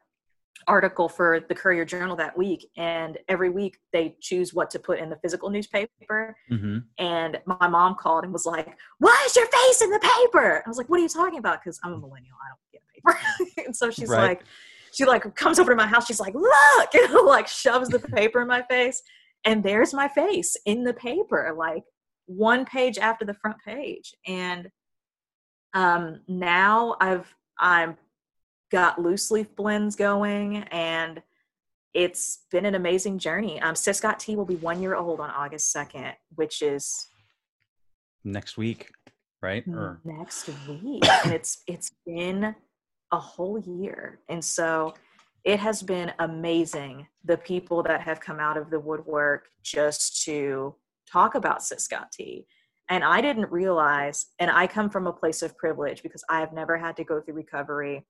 [0.66, 4.98] article for the Courier Journal that week, and every week they choose what to put
[4.98, 6.36] in the physical newspaper.
[6.50, 6.78] Mm-hmm.
[6.98, 10.68] And my mom called and was like, "Why is your face in the paper?" I
[10.68, 13.62] was like, "What are you talking about?" Because I'm a millennial, I don't get paper.
[13.66, 14.28] and so she's right.
[14.28, 14.44] like,
[14.92, 16.06] she like comes over to my house.
[16.06, 19.02] She's like, "Look!" and like shoves the paper in my face,
[19.44, 21.84] and there's my face in the paper, like
[22.26, 24.14] one page after the front page.
[24.26, 24.68] And
[25.74, 27.96] um, now I've I'm
[28.76, 31.22] got loose leaf blends going and
[31.94, 33.58] it's been an amazing journey.
[33.62, 37.06] Um, Sis Tea will be one year old on August 2nd, which is
[38.22, 38.90] next week,
[39.40, 39.64] right?
[39.66, 41.02] Or next week.
[41.24, 42.54] and it's it's been
[43.12, 44.20] a whole year.
[44.28, 44.92] And so
[45.42, 50.74] it has been amazing the people that have come out of the woodwork just to
[51.10, 52.46] talk about Sis Tea.
[52.90, 56.52] And I didn't realize, and I come from a place of privilege because I have
[56.52, 58.04] never had to go through recovery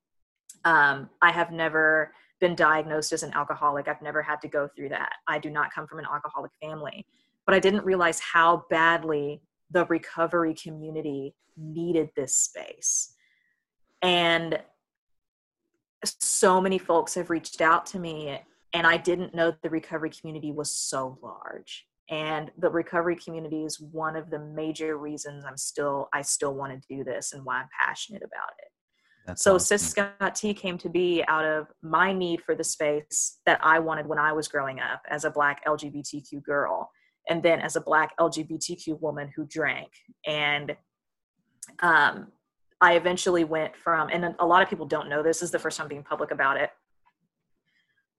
[0.64, 3.88] um, I have never been diagnosed as an alcoholic.
[3.88, 5.12] I've never had to go through that.
[5.26, 7.06] I do not come from an alcoholic family.
[7.46, 9.40] But I didn't realize how badly
[9.70, 13.14] the recovery community needed this space.
[14.02, 14.58] And
[16.04, 18.38] so many folks have reached out to me,
[18.72, 21.86] and I didn't know the recovery community was so large.
[22.08, 26.72] And the recovery community is one of the major reasons I'm still I still want
[26.72, 28.68] to do this and why I'm passionate about it.
[29.26, 30.06] That's so awesome.
[30.20, 34.06] Got Tea came to be out of my need for the space that I wanted
[34.06, 36.90] when I was growing up as a black LGBTQ girl
[37.28, 39.88] and then as a black LGBTQ woman who drank.
[40.26, 40.76] And
[41.80, 42.28] um,
[42.80, 45.58] I eventually went from, and a lot of people don't know this, this is the
[45.58, 46.70] first time being public about it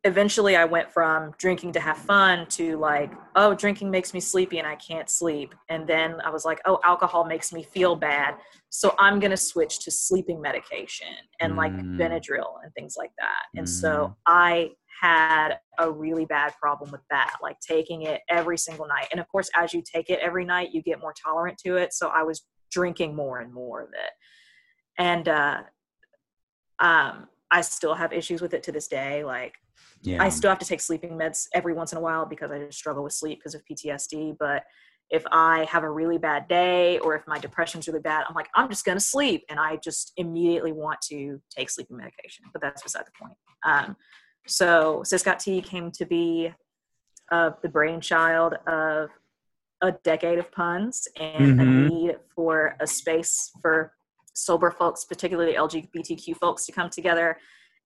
[0.07, 4.57] eventually I went from drinking to have fun to like, oh, drinking makes me sleepy
[4.57, 5.53] and I can't sleep.
[5.69, 8.35] And then I was like, oh, alcohol makes me feel bad.
[8.69, 11.07] So I'm going to switch to sleeping medication
[11.39, 11.97] and like mm.
[11.97, 13.43] Benadryl and things like that.
[13.55, 13.69] And mm.
[13.69, 19.07] so I had a really bad problem with that, like taking it every single night.
[19.11, 21.93] And of course, as you take it every night, you get more tolerant to it.
[21.93, 24.11] So I was drinking more and more of it.
[24.97, 25.57] And, uh,
[26.79, 29.23] um, I still have issues with it to this day.
[29.23, 29.53] Like
[30.01, 30.21] yeah.
[30.21, 32.77] I still have to take sleeping meds every once in a while because I just
[32.77, 34.37] struggle with sleep because of PTSD.
[34.39, 34.63] But
[35.09, 38.49] if I have a really bad day or if my depression's really bad, I'm like,
[38.55, 39.45] I'm just going to sleep.
[39.49, 42.45] And I just immediately want to take sleeping medication.
[42.51, 43.37] But that's beside the point.
[43.65, 43.95] Um,
[44.45, 46.53] so Sis Got Tea came to be
[47.31, 49.09] of the brainchild of
[49.81, 51.59] a decade of puns and mm-hmm.
[51.59, 53.93] a need for a space for
[54.33, 57.37] sober folks, particularly LGBTQ folks, to come together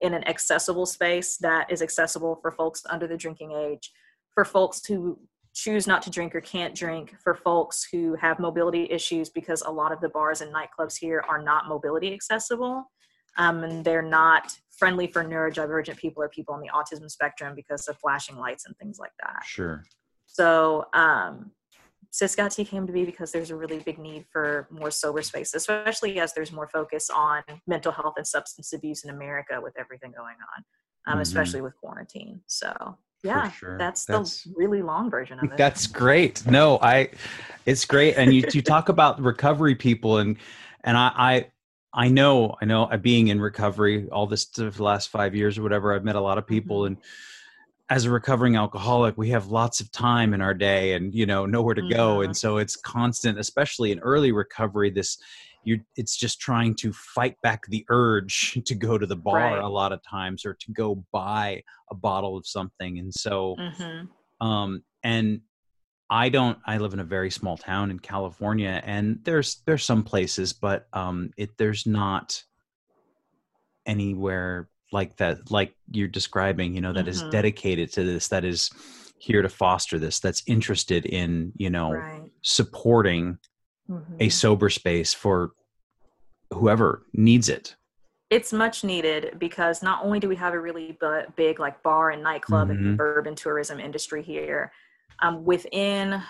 [0.01, 3.91] in an accessible space that is accessible for folks under the drinking age,
[4.33, 5.19] for folks who
[5.53, 9.71] choose not to drink or can't drink, for folks who have mobility issues because a
[9.71, 12.89] lot of the bars and nightclubs here are not mobility accessible.
[13.37, 17.87] Um, and they're not friendly for neurodivergent people or people on the autism spectrum because
[17.87, 19.43] of flashing lights and things like that.
[19.45, 19.83] Sure.
[20.25, 21.51] So um,
[22.11, 25.53] Sis Got came to be because there's a really big need for more sober space,
[25.53, 30.11] especially as there's more focus on mental health and substance abuse in America with everything
[30.11, 30.63] going on,
[31.07, 31.21] um, mm-hmm.
[31.21, 32.41] especially with quarantine.
[32.47, 33.77] So yeah, sure.
[33.77, 35.57] that's, that's, the really long version of it.
[35.57, 36.45] That's great.
[36.45, 37.11] No, I,
[37.65, 38.17] it's great.
[38.17, 40.35] And you, you talk about recovery people and,
[40.83, 41.47] and I, I,
[41.93, 45.63] I know, I know uh, being in recovery all this the last five years or
[45.63, 46.87] whatever, I've met a lot of people mm-hmm.
[46.87, 46.97] and,
[47.91, 51.45] as a recovering alcoholic we have lots of time in our day and you know
[51.45, 52.25] nowhere to go mm-hmm.
[52.25, 55.17] and so it's constant especially in early recovery this
[55.65, 59.59] you it's just trying to fight back the urge to go to the bar right.
[59.59, 61.61] a lot of times or to go buy
[61.91, 64.47] a bottle of something and so mm-hmm.
[64.47, 65.41] um and
[66.09, 70.03] I don't I live in a very small town in California and there's there's some
[70.03, 72.43] places but um it there's not
[73.85, 77.09] anywhere like that like you're describing you know that mm-hmm.
[77.09, 78.69] is dedicated to this that is
[79.17, 82.31] here to foster this that's interested in you know right.
[82.41, 83.37] supporting
[83.89, 84.15] mm-hmm.
[84.19, 85.51] a sober space for
[86.53, 87.75] whoever needs it
[88.29, 92.11] it's much needed because not only do we have a really b- big like bar
[92.11, 92.87] and nightclub mm-hmm.
[92.87, 94.71] and urban tourism industry here
[95.21, 96.21] um, within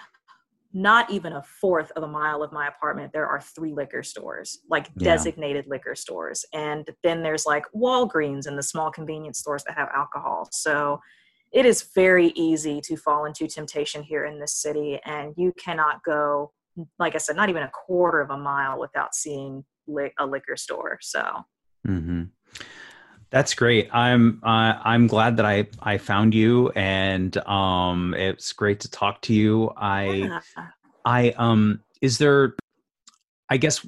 [0.74, 4.59] not even a fourth of a mile of my apartment there are three liquor stores
[4.69, 5.03] like yeah.
[5.03, 9.89] designated liquor stores and then there's like walgreens and the small convenience stores that have
[9.93, 10.99] alcohol so
[11.51, 16.01] it is very easy to fall into temptation here in this city and you cannot
[16.03, 16.51] go
[16.99, 20.55] like i said not even a quarter of a mile without seeing li- a liquor
[20.55, 21.43] store so
[21.86, 22.24] mm-hmm.
[23.32, 23.89] That's great.
[23.93, 29.21] I'm uh, I'm glad that I I found you, and um, it's great to talk
[29.23, 29.71] to you.
[29.77, 30.39] I yeah.
[31.05, 32.55] I um, is there?
[33.49, 33.86] I guess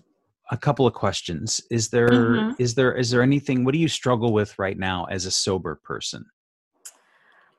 [0.51, 1.59] a couple of questions.
[1.69, 2.51] Is there mm-hmm.
[2.57, 3.65] is there is there anything?
[3.65, 6.25] What do you struggle with right now as a sober person?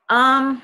[0.09, 0.63] Um,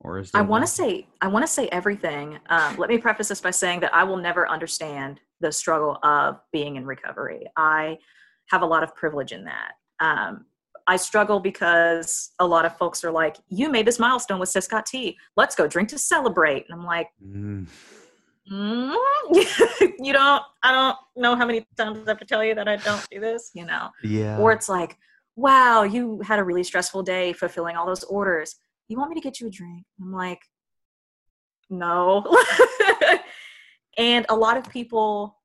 [0.00, 2.38] or is I want to say I want to say everything.
[2.50, 6.40] Um, let me preface this by saying that I will never understand the struggle of
[6.52, 7.46] being in recovery.
[7.56, 7.98] I
[8.50, 9.72] have a lot of privilege in that.
[10.02, 10.46] Um,
[10.88, 14.66] I struggle because a lot of folks are like, "You made this milestone with Sis
[14.66, 15.16] Got Tea.
[15.36, 17.68] Let's go drink to celebrate." And I'm like, mm.
[18.50, 18.96] Mm,
[20.00, 20.42] "You don't.
[20.64, 23.20] I don't know how many times I have to tell you that I don't do
[23.20, 23.90] this." You know?
[24.02, 24.38] Yeah.
[24.38, 24.98] Or it's like,
[25.36, 28.56] "Wow, you had a really stressful day fulfilling all those orders.
[28.88, 30.40] You want me to get you a drink?" I'm like,
[31.70, 32.26] "No."
[33.96, 35.38] and a lot of people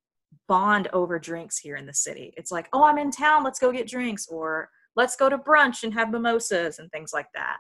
[0.47, 2.33] bond over drinks here in the city.
[2.37, 5.83] It's like, oh, I'm in town, let's go get drinks, or let's go to brunch
[5.83, 7.57] and have mimosas and things like that.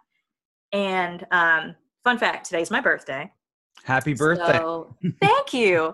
[0.71, 3.31] And um, fun fact, today's my birthday.
[3.83, 4.57] Happy birthday.
[4.57, 5.93] So, thank you.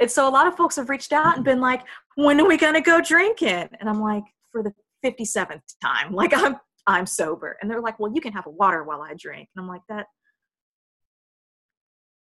[0.00, 1.82] And so a lot of folks have reached out and been like,
[2.16, 3.68] when are we going to go drinking?
[3.80, 4.72] And I'm like, for the
[5.04, 7.56] 57th time, like I'm, I'm sober.
[7.60, 9.48] And they're like, well, you can have a water while I drink.
[9.54, 10.06] And I'm like, that,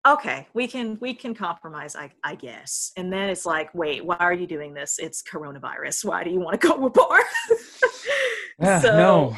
[0.08, 2.92] okay we can we can compromise I, I guess.
[2.98, 5.00] And then it's like wait why are you doing this?
[5.00, 6.06] It's coronavirus.
[6.06, 7.20] Why do you want to go to a bar
[8.60, 9.38] yeah, so no.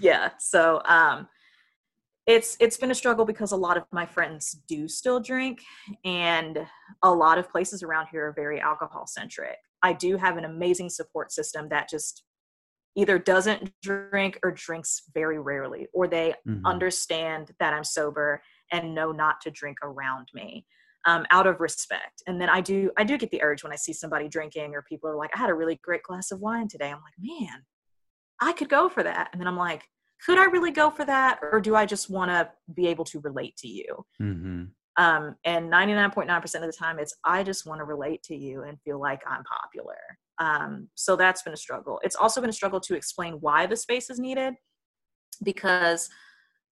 [0.00, 1.28] yeah so um
[2.26, 5.62] it's it's been a struggle because a lot of my friends do still drink
[6.04, 6.66] and
[7.02, 9.56] a lot of places around here are very alcohol centric.
[9.82, 12.24] I do have an amazing support system that just
[12.96, 16.66] either doesn't drink or drinks very rarely or they mm-hmm.
[16.66, 18.42] understand that i'm sober
[18.72, 20.66] and know not to drink around me
[21.06, 22.22] um, out of respect.
[22.26, 24.82] And then I do I do get the urge when I see somebody drinking or
[24.82, 26.88] people are like, I had a really great glass of wine today.
[26.88, 27.64] I'm like, man,
[28.40, 29.30] I could go for that.
[29.32, 29.84] And then I'm like,
[30.24, 33.20] could I really go for that, or do I just want to be able to
[33.20, 34.04] relate to you?
[34.20, 34.64] Mm-hmm.
[34.96, 38.80] Um, and 99.9% of the time, it's I just want to relate to you and
[38.82, 39.96] feel like I'm popular.
[40.38, 42.00] Um, so that's been a struggle.
[42.02, 44.54] It's also been a struggle to explain why the space is needed
[45.42, 46.08] because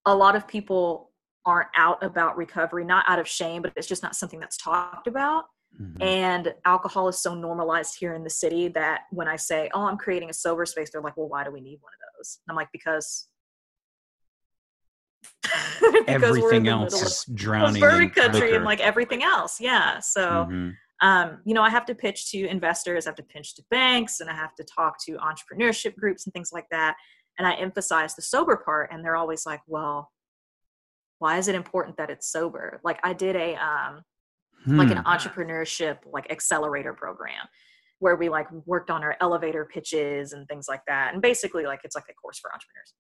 [0.07, 1.13] a lot of people
[1.47, 5.07] aren't out about recovery, not out of shame, but it's just not something that's talked
[5.07, 5.45] about.
[5.81, 6.03] Mm-hmm.
[6.03, 9.97] And alcohol is so normalized here in the city that when I say, "Oh, I'm
[9.97, 12.53] creating a sober space," they're like, "Well, why do we need one of those?" And
[12.53, 13.29] I'm like, "Because."
[15.81, 18.57] because everything else is drowning in country liquor.
[18.57, 20.71] and like everything else yeah so mm-hmm.
[21.07, 24.21] um, you know i have to pitch to investors i have to pitch to banks
[24.21, 26.95] and i have to talk to entrepreneurship groups and things like that
[27.39, 30.11] and i emphasize the sober part and they're always like well
[31.19, 34.03] why is it important that it's sober like i did a um
[34.65, 34.79] hmm.
[34.79, 35.07] like an hmm.
[35.07, 37.47] entrepreneurship like accelerator program
[37.99, 41.13] where we like worked on our elevator pitches and things like that.
[41.13, 42.95] And basically, like it's like a course for entrepreneurs.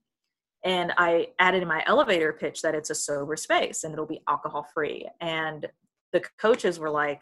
[0.64, 4.22] And I added in my elevator pitch that it's a sober space and it'll be
[4.28, 5.06] alcohol free.
[5.20, 5.66] And
[6.12, 7.20] the coaches were like,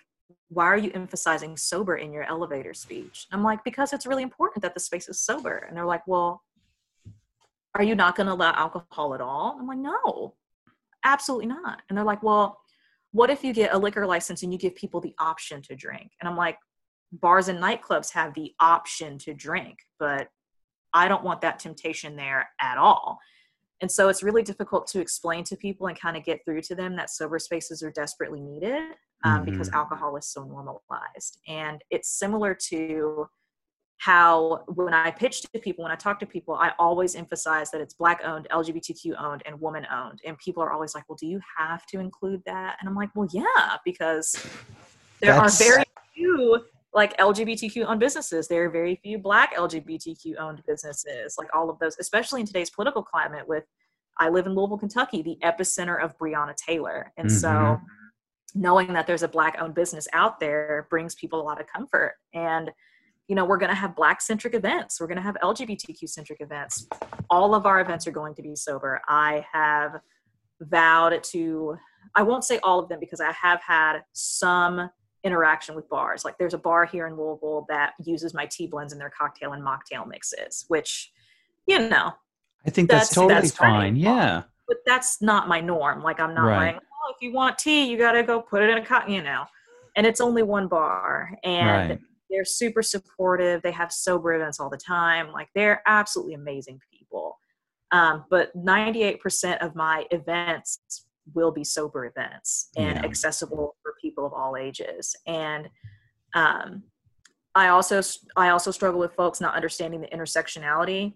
[0.49, 3.27] why are you emphasizing sober in your elevator speech?
[3.33, 5.67] I'm like, because it's really important that the space is sober.
[5.69, 6.43] And they're like, well,
[7.75, 9.57] are you not going to allow alcohol at all?
[9.59, 10.35] I'm like, no,
[11.05, 11.83] absolutely not.
[11.89, 12.59] And they're like, well,
[13.13, 16.13] what if you get a liquor license and you give people the option to drink?
[16.21, 16.59] And I'm like,
[17.13, 20.29] bars and nightclubs have the option to drink, but
[20.93, 23.19] I don't want that temptation there at all.
[23.81, 26.75] And so it's really difficult to explain to people and kind of get through to
[26.75, 28.83] them that sober spaces are desperately needed
[29.25, 29.51] um, mm-hmm.
[29.51, 31.39] because alcohol is so normalized.
[31.49, 33.29] And it's similar to
[34.05, 37.81] how when I pitch to people, when I talk to people, I always emphasize that
[37.81, 40.21] it's black owned, LGBTQ owned, and woman owned.
[40.27, 42.77] And people are always like, well, do you have to include that?
[42.79, 44.33] And I'm like, well, yeah, because
[45.23, 45.59] there That's...
[45.59, 45.85] are very
[46.15, 46.61] few
[46.93, 48.47] like LGBTQ owned businesses.
[48.47, 52.69] There are very few black LGBTQ owned businesses, like all of those, especially in today's
[52.69, 53.65] political climate with
[54.19, 57.11] I live in Louisville, Kentucky, the epicenter of Breonna Taylor.
[57.17, 57.39] And mm-hmm.
[57.39, 57.81] so
[58.55, 62.17] knowing that there's a black owned business out there brings people a lot of comfort.
[62.35, 62.71] And
[63.29, 65.01] you know, we're going to have black centric events.
[65.01, 66.87] We're going to have LGBTQ centric events.
[67.31, 69.01] All of our events are going to be sober.
[69.09, 70.01] I have
[70.61, 71.77] vowed to
[72.15, 74.91] I won't say all of them because I have had some
[75.25, 76.25] interaction with bars.
[76.25, 79.53] Like there's a bar here in Louisville that uses my tea blends in their cocktail
[79.53, 81.13] and mocktail mixes, which,
[81.67, 82.13] you know,
[82.67, 83.97] I think that's, that's totally that's fine.
[83.97, 84.43] Yeah.
[84.69, 86.03] But that's not my norm.
[86.03, 86.75] Like I'm not right.
[86.75, 89.09] like, oh, if you want tea, you got to go put it in a cup,
[89.09, 89.45] you know.
[89.97, 92.01] And it's only one bar, and right.
[92.35, 93.63] They're super supportive.
[93.63, 95.31] They have sober events all the time.
[95.31, 97.39] Like they're absolutely amazing people.
[97.93, 100.81] Um, but 98% of my events
[101.33, 103.05] will be sober events and yeah.
[103.05, 105.69] accessible for people of all ages and
[106.35, 106.83] um,
[107.55, 108.03] i also
[108.37, 111.15] i also struggle with folks not understanding the intersectionality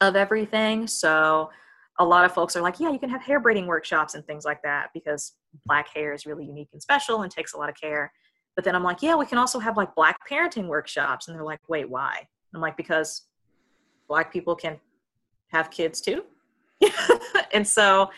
[0.00, 1.50] of everything so
[1.98, 4.44] a lot of folks are like yeah you can have hair braiding workshops and things
[4.44, 5.34] like that because
[5.66, 8.12] black hair is really unique and special and takes a lot of care
[8.58, 11.44] but then i'm like yeah we can also have like black parenting workshops and they're
[11.44, 13.28] like wait why i'm like because
[14.08, 14.76] black people can
[15.52, 16.24] have kids too
[17.54, 18.10] and so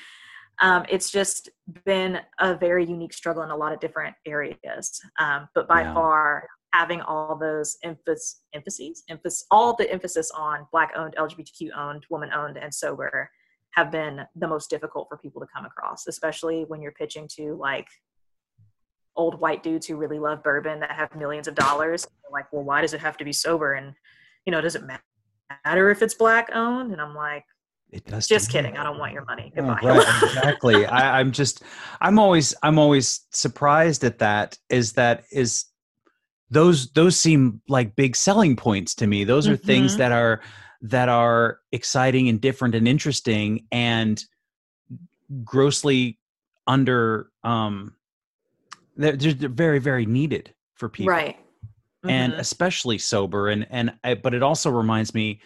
[0.63, 1.51] um, it's just
[1.85, 5.01] been a very unique struggle in a lot of different areas.
[5.19, 5.95] Um, but by yeah.
[5.95, 12.05] far, having all those emphasis, emphases, emphasis, all the emphasis on Black owned, LGBTQ owned,
[12.11, 13.31] woman owned, and sober
[13.71, 17.57] have been the most difficult for people to come across, especially when you're pitching to
[17.59, 17.87] like
[19.17, 22.07] old white dudes who really love bourbon that have millions of dollars.
[22.31, 23.75] Like, well, why does it have to be sober?
[23.75, 23.95] And,
[24.47, 24.83] you know, does it
[25.65, 26.93] matter if it's Black owned?
[26.93, 27.45] And I'm like,
[27.91, 28.29] it does.
[28.29, 28.77] Just kidding.
[28.77, 29.53] I don't want your money.
[29.57, 29.81] Oh, Goodbye.
[29.83, 30.87] Right, exactly.
[30.87, 31.63] I, I'm just,
[32.01, 34.57] I'm always, I'm always surprised at that.
[34.69, 35.67] Is that is
[36.51, 39.25] those those seem like big selling points to me.
[39.25, 39.67] Those are mm-hmm.
[39.67, 40.41] things that are
[40.83, 44.23] that are exciting and different and interesting and
[45.45, 46.19] grossly
[46.67, 47.95] under um
[49.01, 52.11] they're, they're very very needed for people right mm-hmm.
[52.11, 55.41] and especially sober and and I, but it also reminds me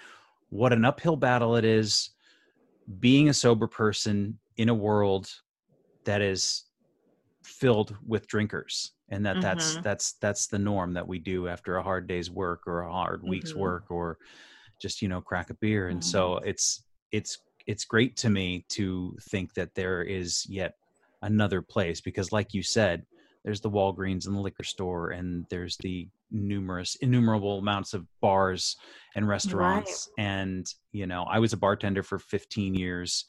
[0.51, 2.11] what an uphill battle it is
[3.01, 5.29] being a sober person in a world
[6.05, 6.65] that is
[7.43, 9.43] filled with drinkers and that mm-hmm.
[9.43, 12.93] that's that's that's the norm that we do after a hard day's work or a
[12.93, 13.61] hard week's mm-hmm.
[13.61, 14.19] work or
[14.81, 16.11] just you know crack a beer and mm-hmm.
[16.11, 20.75] so it's it's it's great to me to think that there is yet
[21.23, 23.05] another place because like you said
[23.45, 28.77] there's the Walgreens and the liquor store, and there's the numerous, innumerable amounts of bars
[29.15, 30.09] and restaurants.
[30.17, 30.25] Right.
[30.25, 33.27] And you know, I was a bartender for 15 years,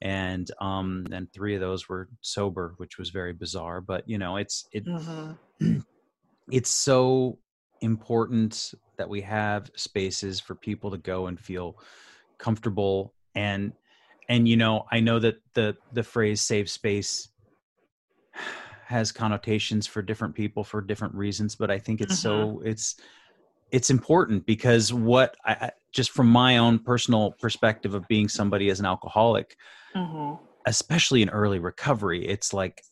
[0.00, 3.80] and um, and three of those were sober, which was very bizarre.
[3.80, 5.78] But you know, it's it, mm-hmm.
[6.50, 7.38] it's so
[7.82, 11.76] important that we have spaces for people to go and feel
[12.38, 13.72] comfortable and
[14.28, 17.28] and you know i know that the the phrase save space
[18.92, 22.58] has connotations for different people for different reasons but i think it's mm-hmm.
[22.58, 22.96] so it's
[23.72, 28.80] it's important because what I just from my own personal perspective of being somebody as
[28.80, 29.56] an alcoholic,
[29.96, 30.42] mm-hmm.
[30.66, 32.84] especially in early recovery, it's like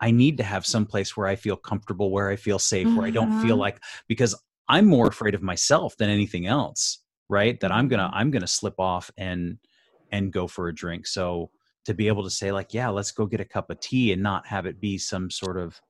[0.00, 2.96] I need to have some place where I feel comfortable, where I feel safe, mm-hmm.
[2.96, 3.60] where I don't feel mm-hmm.
[3.60, 4.34] like because
[4.68, 6.98] I'm more afraid of myself than anything else,
[7.28, 7.58] right?
[7.60, 8.18] That I'm gonna mm-hmm.
[8.18, 9.58] I'm gonna slip off and
[10.10, 11.06] and go for a drink.
[11.06, 11.50] So
[11.84, 14.22] to be able to say like yeah let's go get a cup of tea and
[14.22, 15.80] not have it be some sort of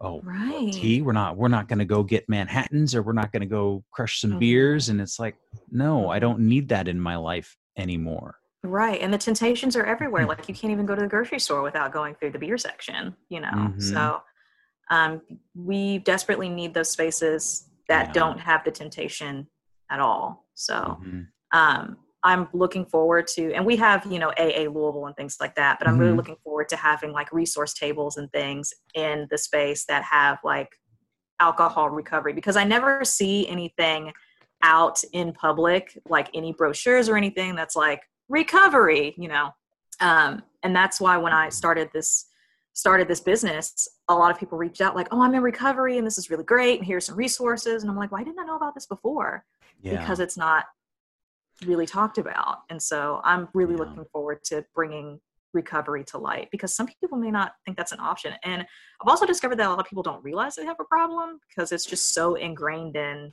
[0.00, 0.72] oh right.
[0.72, 3.46] tea we're not we're not going to go get manhattans or we're not going to
[3.46, 5.36] go crush some beers and it's like
[5.70, 10.26] no i don't need that in my life anymore right and the temptations are everywhere
[10.26, 13.14] like you can't even go to the grocery store without going through the beer section
[13.28, 13.80] you know mm-hmm.
[13.80, 14.20] so
[14.90, 15.22] um,
[15.54, 18.12] we desperately need those spaces that yeah.
[18.12, 19.48] don't have the temptation
[19.90, 20.46] at all.
[20.54, 21.20] So mm-hmm.
[21.52, 25.54] um, I'm looking forward to, and we have, you know, AA Louisville and things like
[25.56, 26.00] that, but I'm mm-hmm.
[26.00, 30.38] really looking forward to having like resource tables and things in the space that have
[30.42, 30.70] like
[31.38, 34.10] alcohol recovery because I never see anything
[34.62, 38.00] out in public, like any brochures or anything that's like
[38.30, 39.50] recovery, you know.
[40.00, 42.26] Um, and that's why when I started this
[42.72, 46.06] started this business, a lot of people reached out like, "Oh, I'm in recovery, and
[46.06, 48.56] this is really great, and here's some resources." And I'm like, "Why didn't I know
[48.56, 49.44] about this before?"
[49.82, 50.00] Yeah.
[50.00, 50.64] Because it's not
[51.66, 52.58] really talked about.
[52.70, 53.80] And so I'm really yeah.
[53.80, 55.20] looking forward to bringing
[55.52, 58.34] recovery to light because some people may not think that's an option.
[58.42, 61.38] And I've also discovered that a lot of people don't realize they have a problem
[61.48, 63.32] because it's just so ingrained in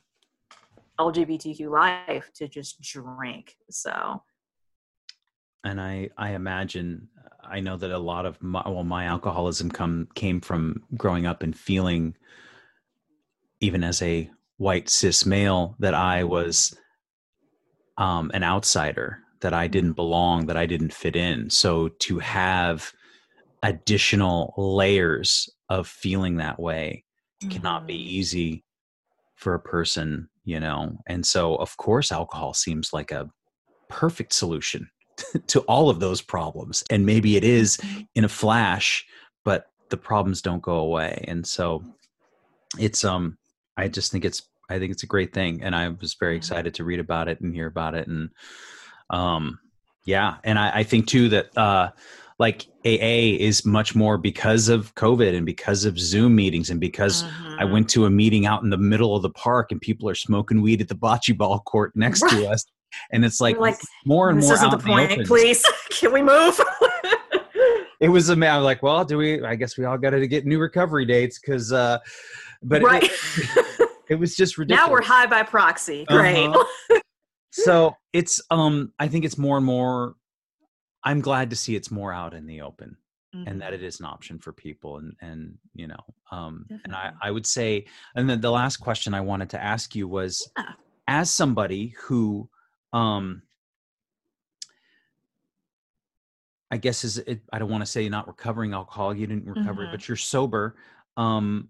[0.99, 3.55] LGBTQ life to just drink.
[3.69, 4.22] So
[5.63, 7.07] and I I imagine
[7.43, 11.43] I know that a lot of my well my alcoholism come came from growing up
[11.43, 12.15] and feeling
[13.59, 16.76] even as a white cis male that I was
[18.02, 22.91] um, an outsider that I didn't belong that I didn't fit in so to have
[23.62, 27.06] additional layers of feeling that way
[27.41, 27.52] mm-hmm.
[27.52, 28.10] cannot be mm-hmm.
[28.10, 28.64] easy
[29.36, 33.30] for a person you know and so of course alcohol seems like a
[33.88, 34.89] perfect solution
[35.47, 38.02] to all of those problems and maybe it is mm-hmm.
[38.16, 39.06] in a flash
[39.45, 41.84] but the problems don't go away and so
[42.80, 43.38] it's um
[43.78, 44.41] i just think it's
[44.72, 47.39] i think it's a great thing and i was very excited to read about it
[47.41, 48.30] and hear about it and
[49.09, 49.59] um
[50.05, 51.91] yeah and i, I think too that uh
[52.39, 57.22] like AA is much more because of COVID and because of Zoom meetings and because
[57.22, 57.57] uh-huh.
[57.59, 60.15] I went to a meeting out in the middle of the park and people are
[60.15, 62.65] smoking weed at the bocce ball court next to us
[63.11, 65.17] and it's like, like more and more This isn't the point.
[65.17, 66.59] The please, can we move?
[67.99, 68.53] it was a man.
[68.53, 69.43] I was like, well, do we?
[69.43, 71.99] I guess we all got to get new recovery dates because, uh,
[72.63, 73.03] but right.
[73.03, 73.80] It,
[74.12, 74.88] it, was just ridiculous.
[74.88, 76.05] Now we're high by proxy.
[76.05, 76.47] Great.
[76.47, 76.99] Uh-huh.
[77.51, 80.16] so it's um, I think it's more and more.
[81.03, 82.97] I'm glad to see it's more out in the open.
[83.34, 83.47] Mm-hmm.
[83.47, 86.03] and that it is an option for people and and you know
[86.34, 86.82] um Definitely.
[86.84, 90.05] and i i would say and then the last question i wanted to ask you
[90.05, 90.74] was yeah.
[91.07, 92.49] as somebody who
[92.91, 93.41] um
[96.72, 99.84] i guess is it i don't want to say not recovering alcohol you didn't recover
[99.84, 99.91] mm-hmm.
[99.91, 100.76] but you're sober
[101.16, 101.70] um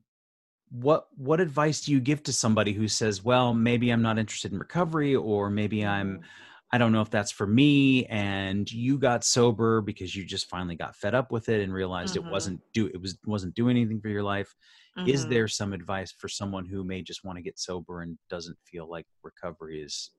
[0.71, 4.51] what what advice do you give to somebody who says well maybe i'm not interested
[4.51, 6.23] in recovery or maybe i'm mm-hmm.
[6.71, 10.75] i don't know if that's for me and you got sober because you just finally
[10.75, 12.27] got fed up with it and realized mm-hmm.
[12.27, 14.55] it wasn't do it was wasn't doing anything for your life
[14.97, 15.09] mm-hmm.
[15.09, 18.57] is there some advice for someone who may just want to get sober and doesn't
[18.65, 20.11] feel like recovery is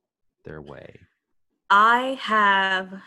[0.45, 0.99] their way?
[1.71, 3.01] I have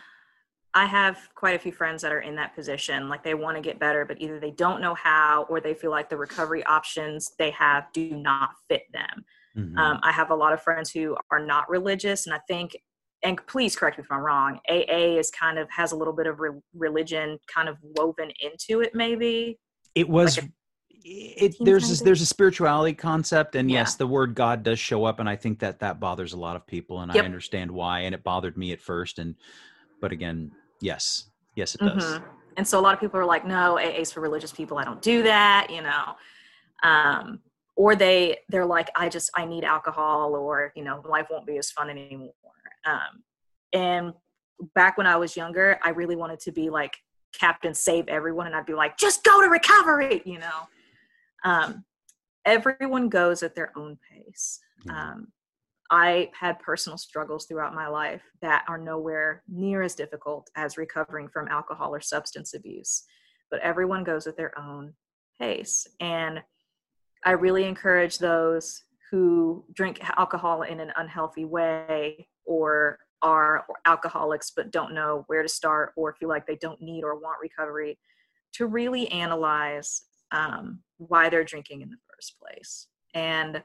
[0.76, 3.08] I have quite a few friends that are in that position.
[3.08, 5.90] Like they want to get better, but either they don't know how or they feel
[5.90, 9.24] like the recovery options they have do not fit them.
[9.56, 9.78] Mm-hmm.
[9.78, 12.76] Um, I have a lot of friends who are not religious, and I think,
[13.22, 16.26] and please correct me if I'm wrong, AA is kind of has a little bit
[16.26, 19.58] of re- religion kind of woven into it, maybe.
[19.94, 20.50] It was like
[21.08, 23.78] it there's a, there's a spirituality concept and yeah.
[23.78, 26.56] yes the word god does show up and i think that that bothers a lot
[26.56, 27.22] of people and yep.
[27.22, 29.36] i understand why and it bothered me at first and
[30.00, 30.50] but again
[30.80, 31.26] yes.
[31.54, 32.04] Yes it does.
[32.04, 32.24] Mm-hmm.
[32.56, 35.00] and so a lot of people are like no aa's for religious people i don't
[35.02, 36.14] do that you know?
[36.82, 37.40] Um
[37.76, 41.58] or they they're like i just i need alcohol or you know life won't be
[41.58, 42.32] as fun anymore.
[42.84, 43.22] Um
[43.72, 44.12] and
[44.74, 46.96] back when i was younger i really wanted to be like
[47.32, 50.68] captain save everyone and i'd be like just go to recovery you know?
[51.44, 51.84] Um,
[52.44, 54.60] everyone goes at their own pace.
[54.88, 55.28] Um,
[55.90, 61.28] I had personal struggles throughout my life that are nowhere near as difficult as recovering
[61.28, 63.04] from alcohol or substance abuse,
[63.50, 64.94] but everyone goes at their own
[65.38, 65.86] pace.
[66.00, 66.42] And
[67.24, 74.70] I really encourage those who drink alcohol in an unhealthy way or are alcoholics but
[74.70, 77.98] don't know where to start or feel like they don't need or want recovery
[78.52, 82.88] to really analyze um, why they're drinking in the first place.
[83.14, 83.62] And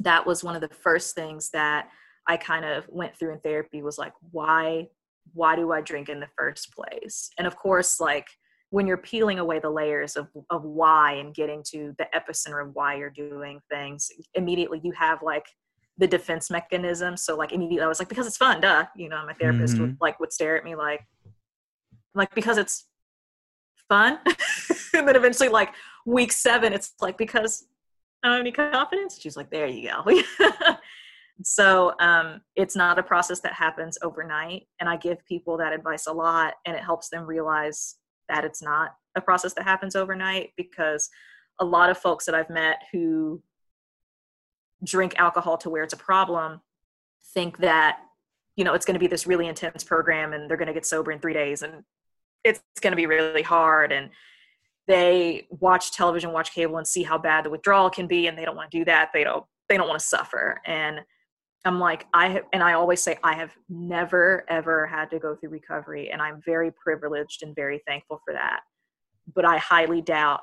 [0.00, 1.88] that was one of the first things that
[2.26, 4.88] I kind of went through in therapy was like, why,
[5.32, 7.30] why do I drink in the first place?
[7.38, 8.26] And of course, like
[8.70, 12.74] when you're peeling away the layers of, of why and getting to the epicenter of
[12.74, 15.46] why you're doing things, immediately you have like
[15.96, 17.16] the defense mechanism.
[17.16, 18.84] So like immediately I was like, because it's fun, duh.
[18.94, 19.84] You know, my therapist mm-hmm.
[19.84, 21.04] would like would stare at me like,
[22.14, 22.86] like because it's
[23.88, 24.18] fun.
[24.94, 25.72] and then eventually, like
[26.06, 27.66] week seven, it's like because
[28.22, 29.18] I don't have any confidence.
[29.20, 30.22] She's like, there you go.
[31.42, 36.06] so um, it's not a process that happens overnight, and I give people that advice
[36.06, 37.96] a lot, and it helps them realize
[38.28, 41.08] that it's not a process that happens overnight because
[41.60, 43.42] a lot of folks that I've met who
[44.84, 46.60] drink alcohol to where it's a problem
[47.34, 47.98] think that
[48.56, 50.86] you know it's going to be this really intense program and they're going to get
[50.86, 51.82] sober in three days and
[52.44, 54.10] it's going to be really hard and
[54.88, 58.44] they watch television watch cable and see how bad the withdrawal can be and they
[58.44, 60.60] don't want to do that they don't they don't want to suffer.
[60.66, 61.00] And
[61.64, 65.50] i'm like i and i always say i have never ever had to go through
[65.50, 68.60] recovery and i'm very privileged and very thankful for that.
[69.34, 70.40] But i highly doubt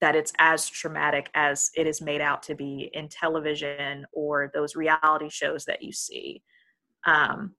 [0.00, 4.76] that it's as traumatic as it is made out to be in television or those
[4.76, 6.40] reality shows that you see.
[7.04, 7.54] Um,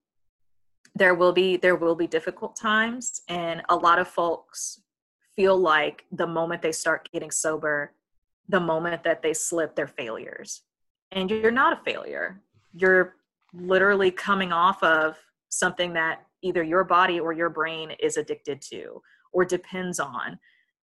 [0.95, 4.81] there will be there will be difficult times and a lot of folks
[5.39, 7.93] feel like the moment they start getting sober
[8.49, 10.63] the moment that they slip they're failures.
[11.13, 12.41] And you're not a failure.
[12.73, 13.15] You're
[13.53, 15.15] literally coming off of
[15.47, 20.37] something that either your body or your brain is addicted to or depends on.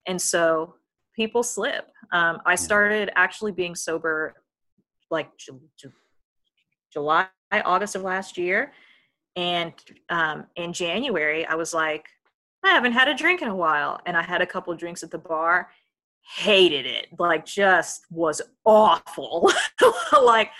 [0.07, 0.73] And so
[1.15, 1.91] people slip.
[2.11, 4.33] Um, i started actually being sober
[5.11, 5.29] like
[6.91, 8.73] july august of last year.
[9.35, 9.73] And
[10.09, 12.07] um, in January, I was like,
[12.67, 13.99] I haven't had a drink in a while.
[14.05, 15.69] And I had a couple drinks at the bar,
[16.37, 19.51] hated it, like, just was awful.
[20.23, 20.51] like,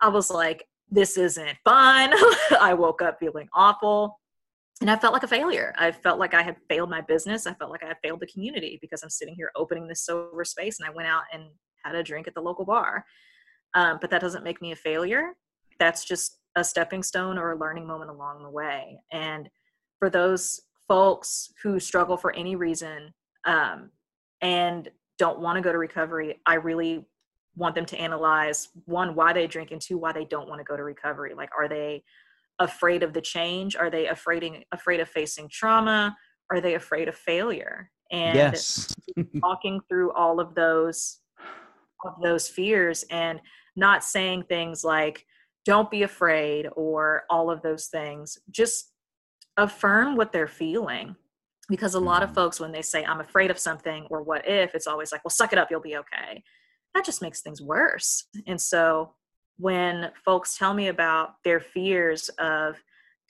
[0.00, 2.12] I was like, this isn't fun.
[2.60, 4.18] I woke up feeling awful.
[4.80, 5.72] And I felt like a failure.
[5.78, 7.46] I felt like I had failed my business.
[7.46, 10.44] I felt like I had failed the community because I'm sitting here opening this sober
[10.44, 11.44] space and I went out and
[11.84, 13.04] had a drink at the local bar.
[13.74, 15.34] Um, but that doesn't make me a failure.
[15.78, 18.98] That's just a stepping stone or a learning moment along the way.
[19.12, 19.48] And
[20.00, 20.60] for those
[20.92, 23.14] folks who struggle for any reason
[23.46, 23.88] um,
[24.42, 27.06] and don't want to go to recovery, I really
[27.56, 30.64] want them to analyze one, why they drink, and two, why they don't want to
[30.64, 31.32] go to recovery.
[31.34, 32.04] Like, are they
[32.58, 33.74] afraid of the change?
[33.74, 36.14] Are they afraid afraid of facing trauma?
[36.50, 37.90] Are they afraid of failure?
[38.10, 38.94] And yes.
[39.40, 41.20] talking through all of those
[42.04, 43.40] of those fears and
[43.76, 45.24] not saying things like
[45.64, 48.91] don't be afraid or all of those things just
[49.56, 51.16] affirm what they're feeling.
[51.68, 52.36] Because a lot of mm-hmm.
[52.36, 55.30] folks when they say i'm afraid of something or what if it's always like well
[55.30, 56.42] suck it up you'll be okay.
[56.94, 58.24] That just makes things worse.
[58.46, 59.14] And so
[59.58, 62.76] when folks tell me about their fears of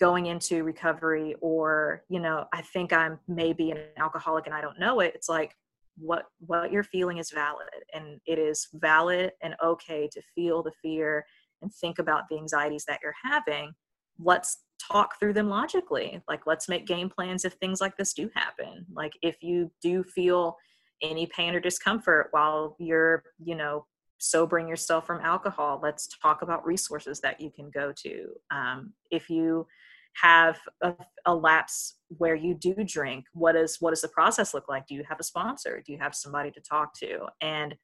[0.01, 4.81] going into recovery or you know i think i'm maybe an alcoholic and i don't
[4.81, 5.55] know it it's like
[5.97, 7.69] what what you're feeling is valid.
[7.93, 11.25] And it is valid and okay to feel the fear
[11.61, 13.73] and think about the anxieties that you're having,
[14.19, 14.59] let's
[14.91, 16.23] talk through them logically.
[16.29, 18.87] Like, let's make game plans if things like this do happen.
[18.93, 20.57] Like, if you do feel
[21.03, 23.87] any pain or discomfort while you're, you know,
[24.19, 28.29] sobering yourself from alcohol, let's talk about resources that you can go to.
[28.51, 29.67] Um, if you
[30.15, 30.95] have a,
[31.27, 34.87] a, lapse where you do drink, what is what does the process look like?
[34.87, 35.83] Do you have a sponsor?
[35.85, 37.27] Do you have somebody to talk to?
[37.41, 37.75] And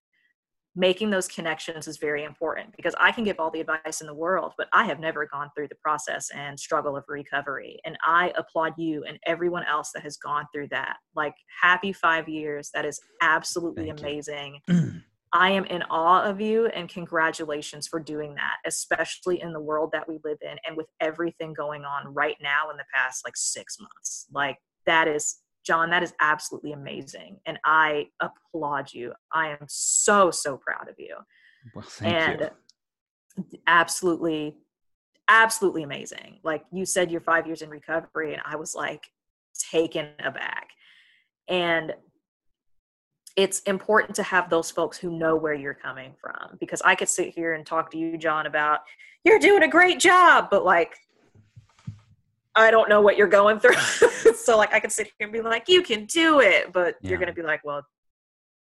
[0.79, 4.15] making those connections is very important because I can give all the advice in the
[4.15, 7.81] world, but I have never gone through the process and struggle of recovery.
[7.85, 10.99] And I applaud you and everyone else that has gone through that.
[11.17, 12.71] Like, happy five years.
[12.73, 14.61] That is absolutely Thank amazing.
[15.33, 19.91] I am in awe of you and congratulations for doing that, especially in the world
[19.93, 23.37] that we live in and with everything going on right now in the past like
[23.37, 24.27] six months.
[24.33, 27.41] Like, that is John, that is absolutely amazing.
[27.45, 29.13] And I applaud you.
[29.31, 31.15] I am so, so proud of you.
[31.75, 32.51] Well, thank and
[33.37, 33.45] you.
[33.67, 34.57] absolutely,
[35.29, 36.39] absolutely amazing.
[36.43, 39.09] Like you said, you're five years in recovery, and I was like
[39.71, 40.69] taken aback.
[41.49, 41.93] And
[43.37, 47.11] it's important to have those folks who know where you're coming from because I could
[47.11, 48.81] sit here and talk to you, John, about
[49.23, 50.97] you're doing a great job, but like
[52.59, 53.75] I don't know what you're going through.
[54.37, 57.11] so like I could sit here and be like, you can do it, but yeah.
[57.11, 57.83] you're gonna be like, well,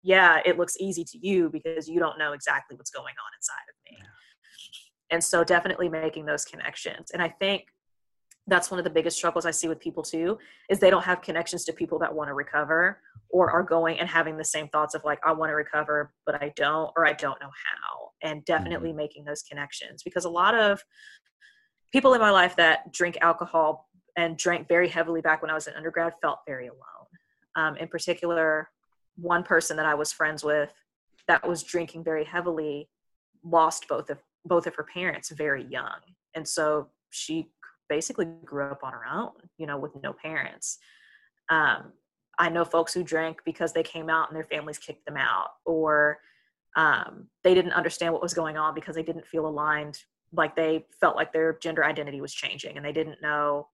[0.03, 3.55] yeah, it looks easy to you because you don't know exactly what's going on inside
[3.68, 3.99] of me.
[3.99, 4.07] Yeah.
[5.11, 7.11] And so definitely making those connections.
[7.12, 7.64] And I think
[8.47, 10.39] that's one of the biggest struggles I see with people too,
[10.70, 14.09] is they don't have connections to people that want to recover or are going and
[14.09, 17.12] having the same thoughts of like, I want to recover, but I don't, or I
[17.12, 18.11] don't know how.
[18.22, 18.99] And definitely mm-hmm.
[18.99, 20.80] making those connections because a lot of
[21.93, 25.66] people in my life that drink alcohol and drank very heavily back when I was
[25.66, 26.80] an undergrad felt very alone.
[27.55, 28.70] Um, in particular,
[29.16, 30.70] one person that I was friends with
[31.28, 32.89] that was drinking very heavily
[33.43, 35.99] lost both of both of her parents very young,
[36.34, 37.51] and so she
[37.89, 40.78] basically grew up on her own, you know, with no parents.
[41.49, 41.93] Um,
[42.39, 45.49] I know folks who drank because they came out and their families kicked them out,
[45.64, 46.18] or
[46.76, 49.99] um, they didn't understand what was going on because they didn't feel aligned
[50.33, 53.68] like they felt like their gender identity was changing and they didn't know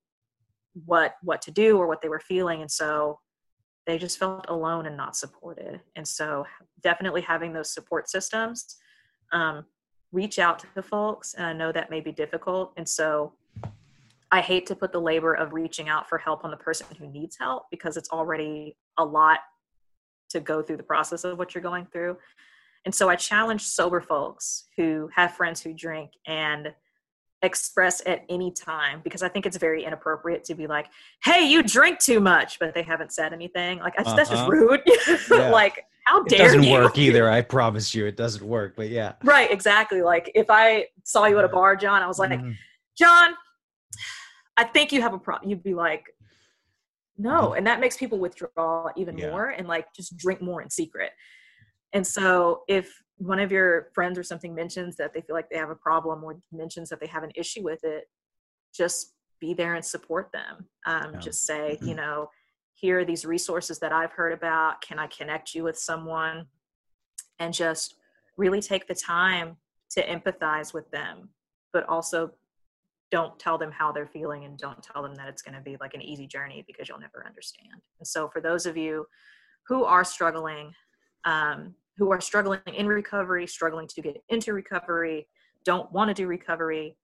[0.85, 2.63] what what to do or what they were feeling.
[2.63, 3.19] And so
[3.87, 5.81] they just felt alone and not supported.
[5.97, 6.47] And so
[6.83, 8.77] definitely having those support systems
[9.33, 9.65] um,
[10.13, 12.73] reach out to the folks and i know that may be difficult.
[12.77, 13.33] And so
[14.31, 17.07] i hate to put the labor of reaching out for help on the person who
[17.07, 19.41] needs help because it's already a lot
[20.31, 22.17] to go through the process of what you're going through
[22.85, 26.73] and so i challenge sober folks who have friends who drink and
[27.43, 30.87] express at any time because I think it's very inappropriate to be like,
[31.25, 33.81] "Hey, you drink too much," but they haven't said anything.
[33.81, 34.15] Like uh-huh.
[34.15, 34.51] that's just uh-huh.
[34.51, 34.81] rude.
[35.31, 35.51] yeah.
[35.51, 36.73] like how dare It doesn't you?
[36.73, 37.29] work either.
[37.29, 38.75] I promise you, it doesn't work.
[38.77, 40.03] But yeah, right, exactly.
[40.03, 42.53] Like if I saw you at a bar, John, I was like, mm-hmm.
[42.97, 43.35] John,
[44.57, 45.51] I think you have a problem.
[45.51, 46.07] You'd be like,
[47.19, 47.59] no, mm-hmm.
[47.59, 49.31] and that makes people withdraw even yeah.
[49.31, 51.11] more and like just drink more in secret.
[51.93, 55.59] And so if one of your friends or something mentions that they feel like they
[55.59, 58.05] have a problem or mentions that they have an issue with it,
[58.75, 60.67] just be there and support them.
[60.87, 61.21] Um, yeah.
[61.21, 61.89] Just say, mm-hmm.
[61.89, 62.29] you know,
[62.75, 64.81] here are these resources that I've heard about.
[64.81, 66.47] Can I connect you with someone?
[67.39, 67.97] And just
[68.37, 69.57] really take the time
[69.91, 71.29] to empathize with them,
[71.73, 72.33] but also
[73.11, 75.77] don't tell them how they're feeling and don't tell them that it's going to be
[75.81, 77.81] like an easy journey because you'll never understand.
[77.99, 79.07] And so, for those of you
[79.67, 80.73] who are struggling,
[81.25, 85.29] um, who are struggling in recovery, struggling to get into recovery,
[85.65, 86.97] don't want to do recovery,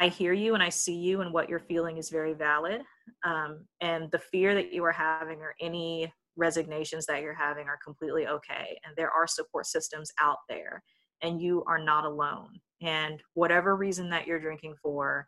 [0.00, 2.82] I hear you and I see you, and what you're feeling is very valid.
[3.24, 7.80] Um, and the fear that you are having or any resignations that you're having are
[7.84, 8.78] completely okay.
[8.84, 10.84] And there are support systems out there,
[11.20, 12.60] and you are not alone.
[12.80, 15.26] And whatever reason that you're drinking for,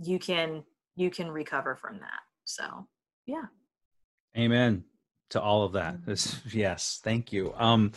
[0.00, 0.64] you can
[0.96, 2.20] you can recover from that.
[2.46, 2.88] So,
[3.26, 3.44] yeah.
[4.36, 4.82] Amen
[5.32, 6.04] to all of that.
[6.06, 7.52] This, yes, thank you.
[7.56, 7.92] Um,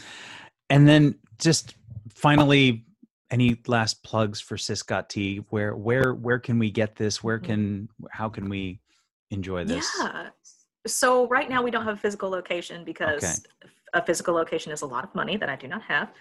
[0.70, 1.76] and then just
[2.14, 2.86] finally,
[3.32, 5.38] any last plugs for Sis Got Tea?
[5.50, 7.24] Where where where can we get this?
[7.24, 7.46] Where mm-hmm.
[7.46, 8.80] can how can we
[9.32, 9.90] enjoy this?
[10.00, 10.30] Yeah.
[10.88, 13.72] So right now we don't have a physical location because okay.
[13.94, 16.12] a physical location is a lot of money that I do not have.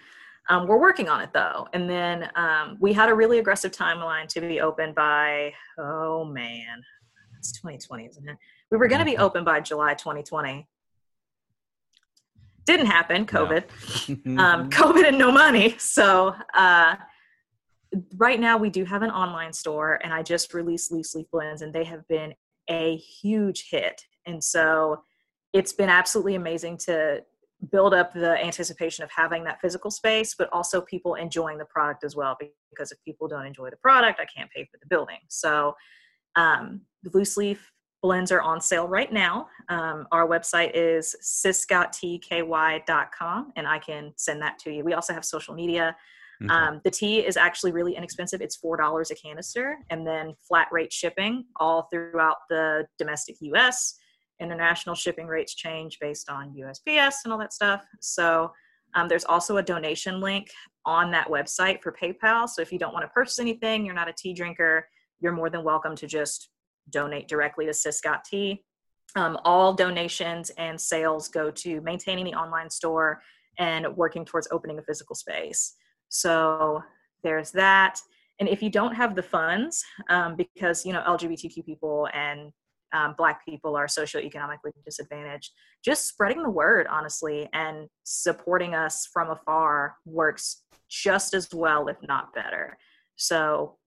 [0.49, 4.27] Um, we're working on it though, and then um, we had a really aggressive timeline
[4.29, 6.83] to be open by oh man,
[7.37, 8.37] it's 2020, isn't it?
[8.71, 9.21] We were going to be mm-hmm.
[9.21, 10.67] open by July 2020,
[12.65, 13.63] didn't happen covid.
[14.25, 14.43] No.
[14.43, 15.75] um, covid and no money.
[15.77, 16.95] So uh,
[18.15, 21.61] right now we do have an online store and i just released loose leaf blends
[21.61, 22.33] and they have been
[22.69, 24.01] a huge hit.
[24.25, 25.03] And so
[25.53, 27.23] it's been absolutely amazing to
[27.71, 32.03] build up the anticipation of having that physical space but also people enjoying the product
[32.03, 32.37] as well
[32.69, 35.19] because if people don't enjoy the product i can't pay for the building.
[35.29, 35.73] So
[36.35, 36.81] um,
[37.13, 37.71] loose leaf
[38.05, 39.47] blends are on sale right now.
[39.67, 44.83] Um, our website is sisgotteaky.com, and I can send that to you.
[44.83, 45.95] We also have social media.
[46.43, 46.53] Okay.
[46.53, 48.41] Um, the tea is actually really inexpensive.
[48.41, 53.95] It's four dollars a canister, and then flat rate shipping all throughout the domestic U.S.
[54.39, 57.83] International shipping rates change based on USPS and all that stuff.
[58.01, 58.51] So
[58.93, 60.51] um, there's also a donation link
[60.85, 62.47] on that website for PayPal.
[62.47, 64.87] So if you don't want to purchase anything, you're not a tea drinker,
[65.21, 66.49] you're more than welcome to just
[66.89, 68.63] donate directly to Sis Got Tea.
[69.15, 73.21] Um, all donations and sales go to maintaining the online store
[73.57, 75.75] and working towards opening a physical space.
[76.09, 76.83] So
[77.23, 77.99] there's that.
[78.39, 82.51] And if you don't have the funds, um, because you know LGBTQ people and
[82.93, 85.51] um, Black people are socioeconomically disadvantaged,
[85.83, 91.97] just spreading the word, honestly, and supporting us from afar works just as well, if
[92.07, 92.77] not better.
[93.15, 93.77] So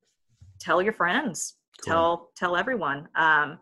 [0.61, 1.93] tell your friends, Cool.
[1.93, 3.09] Tell tell everyone.
[3.15, 3.59] Um,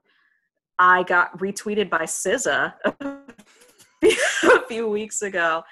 [0.78, 5.62] I got retweeted by SZA a few weeks ago,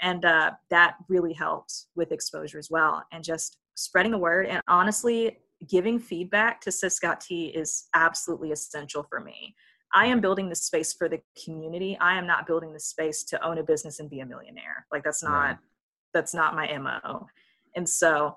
[0.00, 4.46] and uh, that really helped with exposure as well, and just spreading the word.
[4.46, 9.54] And honestly, giving feedback to Sis Got Tea is absolutely essential for me.
[9.92, 11.98] I am building the space for the community.
[12.00, 14.86] I am not building the space to own a business and be a millionaire.
[14.92, 15.56] Like that's not right.
[16.14, 17.26] that's not my mo.
[17.74, 18.36] And so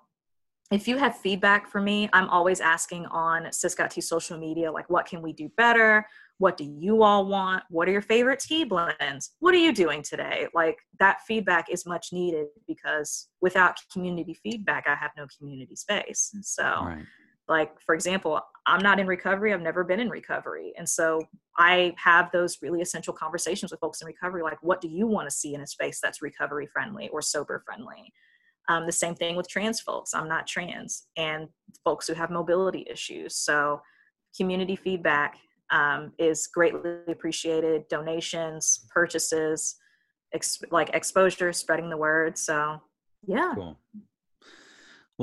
[0.71, 4.89] if you have feedback for me, I'm always asking on Sis Got social media, like,
[4.89, 6.05] what can we do better?
[6.39, 7.63] What do you all want?
[7.69, 9.31] What are your favorite tea blends?
[9.39, 10.47] What are you doing today?
[10.53, 16.33] Like, that feedback is much needed because without community feedback, I have no community space.
[16.41, 17.05] So, right.
[17.47, 19.53] like, for example, I'm not in recovery.
[19.53, 20.73] I've never been in recovery.
[20.77, 21.21] And so
[21.57, 25.29] I have those really essential conversations with folks in recovery like, what do you want
[25.29, 28.11] to see in a space that's recovery friendly or sober friendly?
[28.69, 30.13] Um, the same thing with trans folks.
[30.13, 31.47] I'm not trans, and
[31.83, 33.35] folks who have mobility issues.
[33.35, 33.81] So,
[34.37, 35.37] community feedback
[35.71, 37.87] um, is greatly appreciated.
[37.89, 39.75] Donations, purchases,
[40.71, 42.37] like exposure, spreading the word.
[42.37, 42.81] So,
[43.25, 43.53] yeah.
[43.55, 43.77] Cool.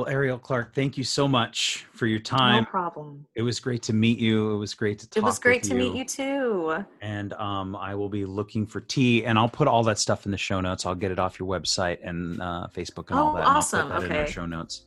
[0.01, 2.63] Well, Arielle Clark, thank you so much for your time.
[2.63, 3.27] No problem.
[3.35, 4.55] It was great to meet you.
[4.55, 5.19] It was great to talk.
[5.19, 5.93] It was great to you.
[5.93, 6.85] meet you too.
[7.03, 10.33] And um, I will be looking for tea, and I'll put all that stuff in
[10.33, 10.87] the show notes.
[10.87, 13.45] I'll get it off your website and uh, Facebook and oh, all that.
[13.45, 13.81] awesome.
[13.81, 14.21] And I'll put that okay.
[14.21, 14.87] in our show notes.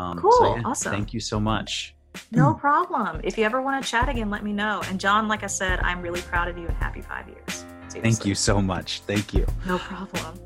[0.00, 0.32] Um, cool.
[0.32, 0.92] So yeah, awesome.
[0.94, 1.94] Thank you so much.
[2.32, 3.20] No problem.
[3.22, 4.82] If you ever want to chat again, let me know.
[4.88, 7.64] And John, like I said, I'm really proud of you and happy five years.
[7.86, 8.00] Seriously.
[8.00, 9.02] Thank you so much.
[9.02, 9.46] Thank you.
[9.64, 10.40] No problem.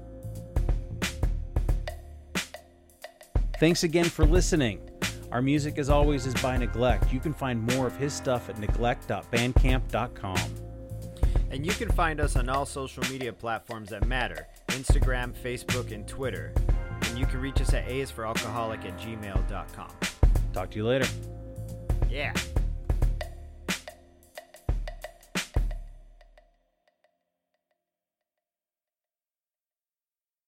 [3.65, 4.79] Thanks again for listening.
[5.33, 7.11] Our music, as always, is by Neglect.
[7.11, 10.37] You can find more of his stuff at neglect.bandcamp.com.
[11.51, 16.07] And you can find us on all social media platforms that matter Instagram, Facebook, and
[16.07, 16.53] Twitter.
[17.09, 19.93] And you can reach us at aisforalcoholic at gmail.com.
[20.53, 21.09] Talk to you later.
[22.11, 22.35] Yeah.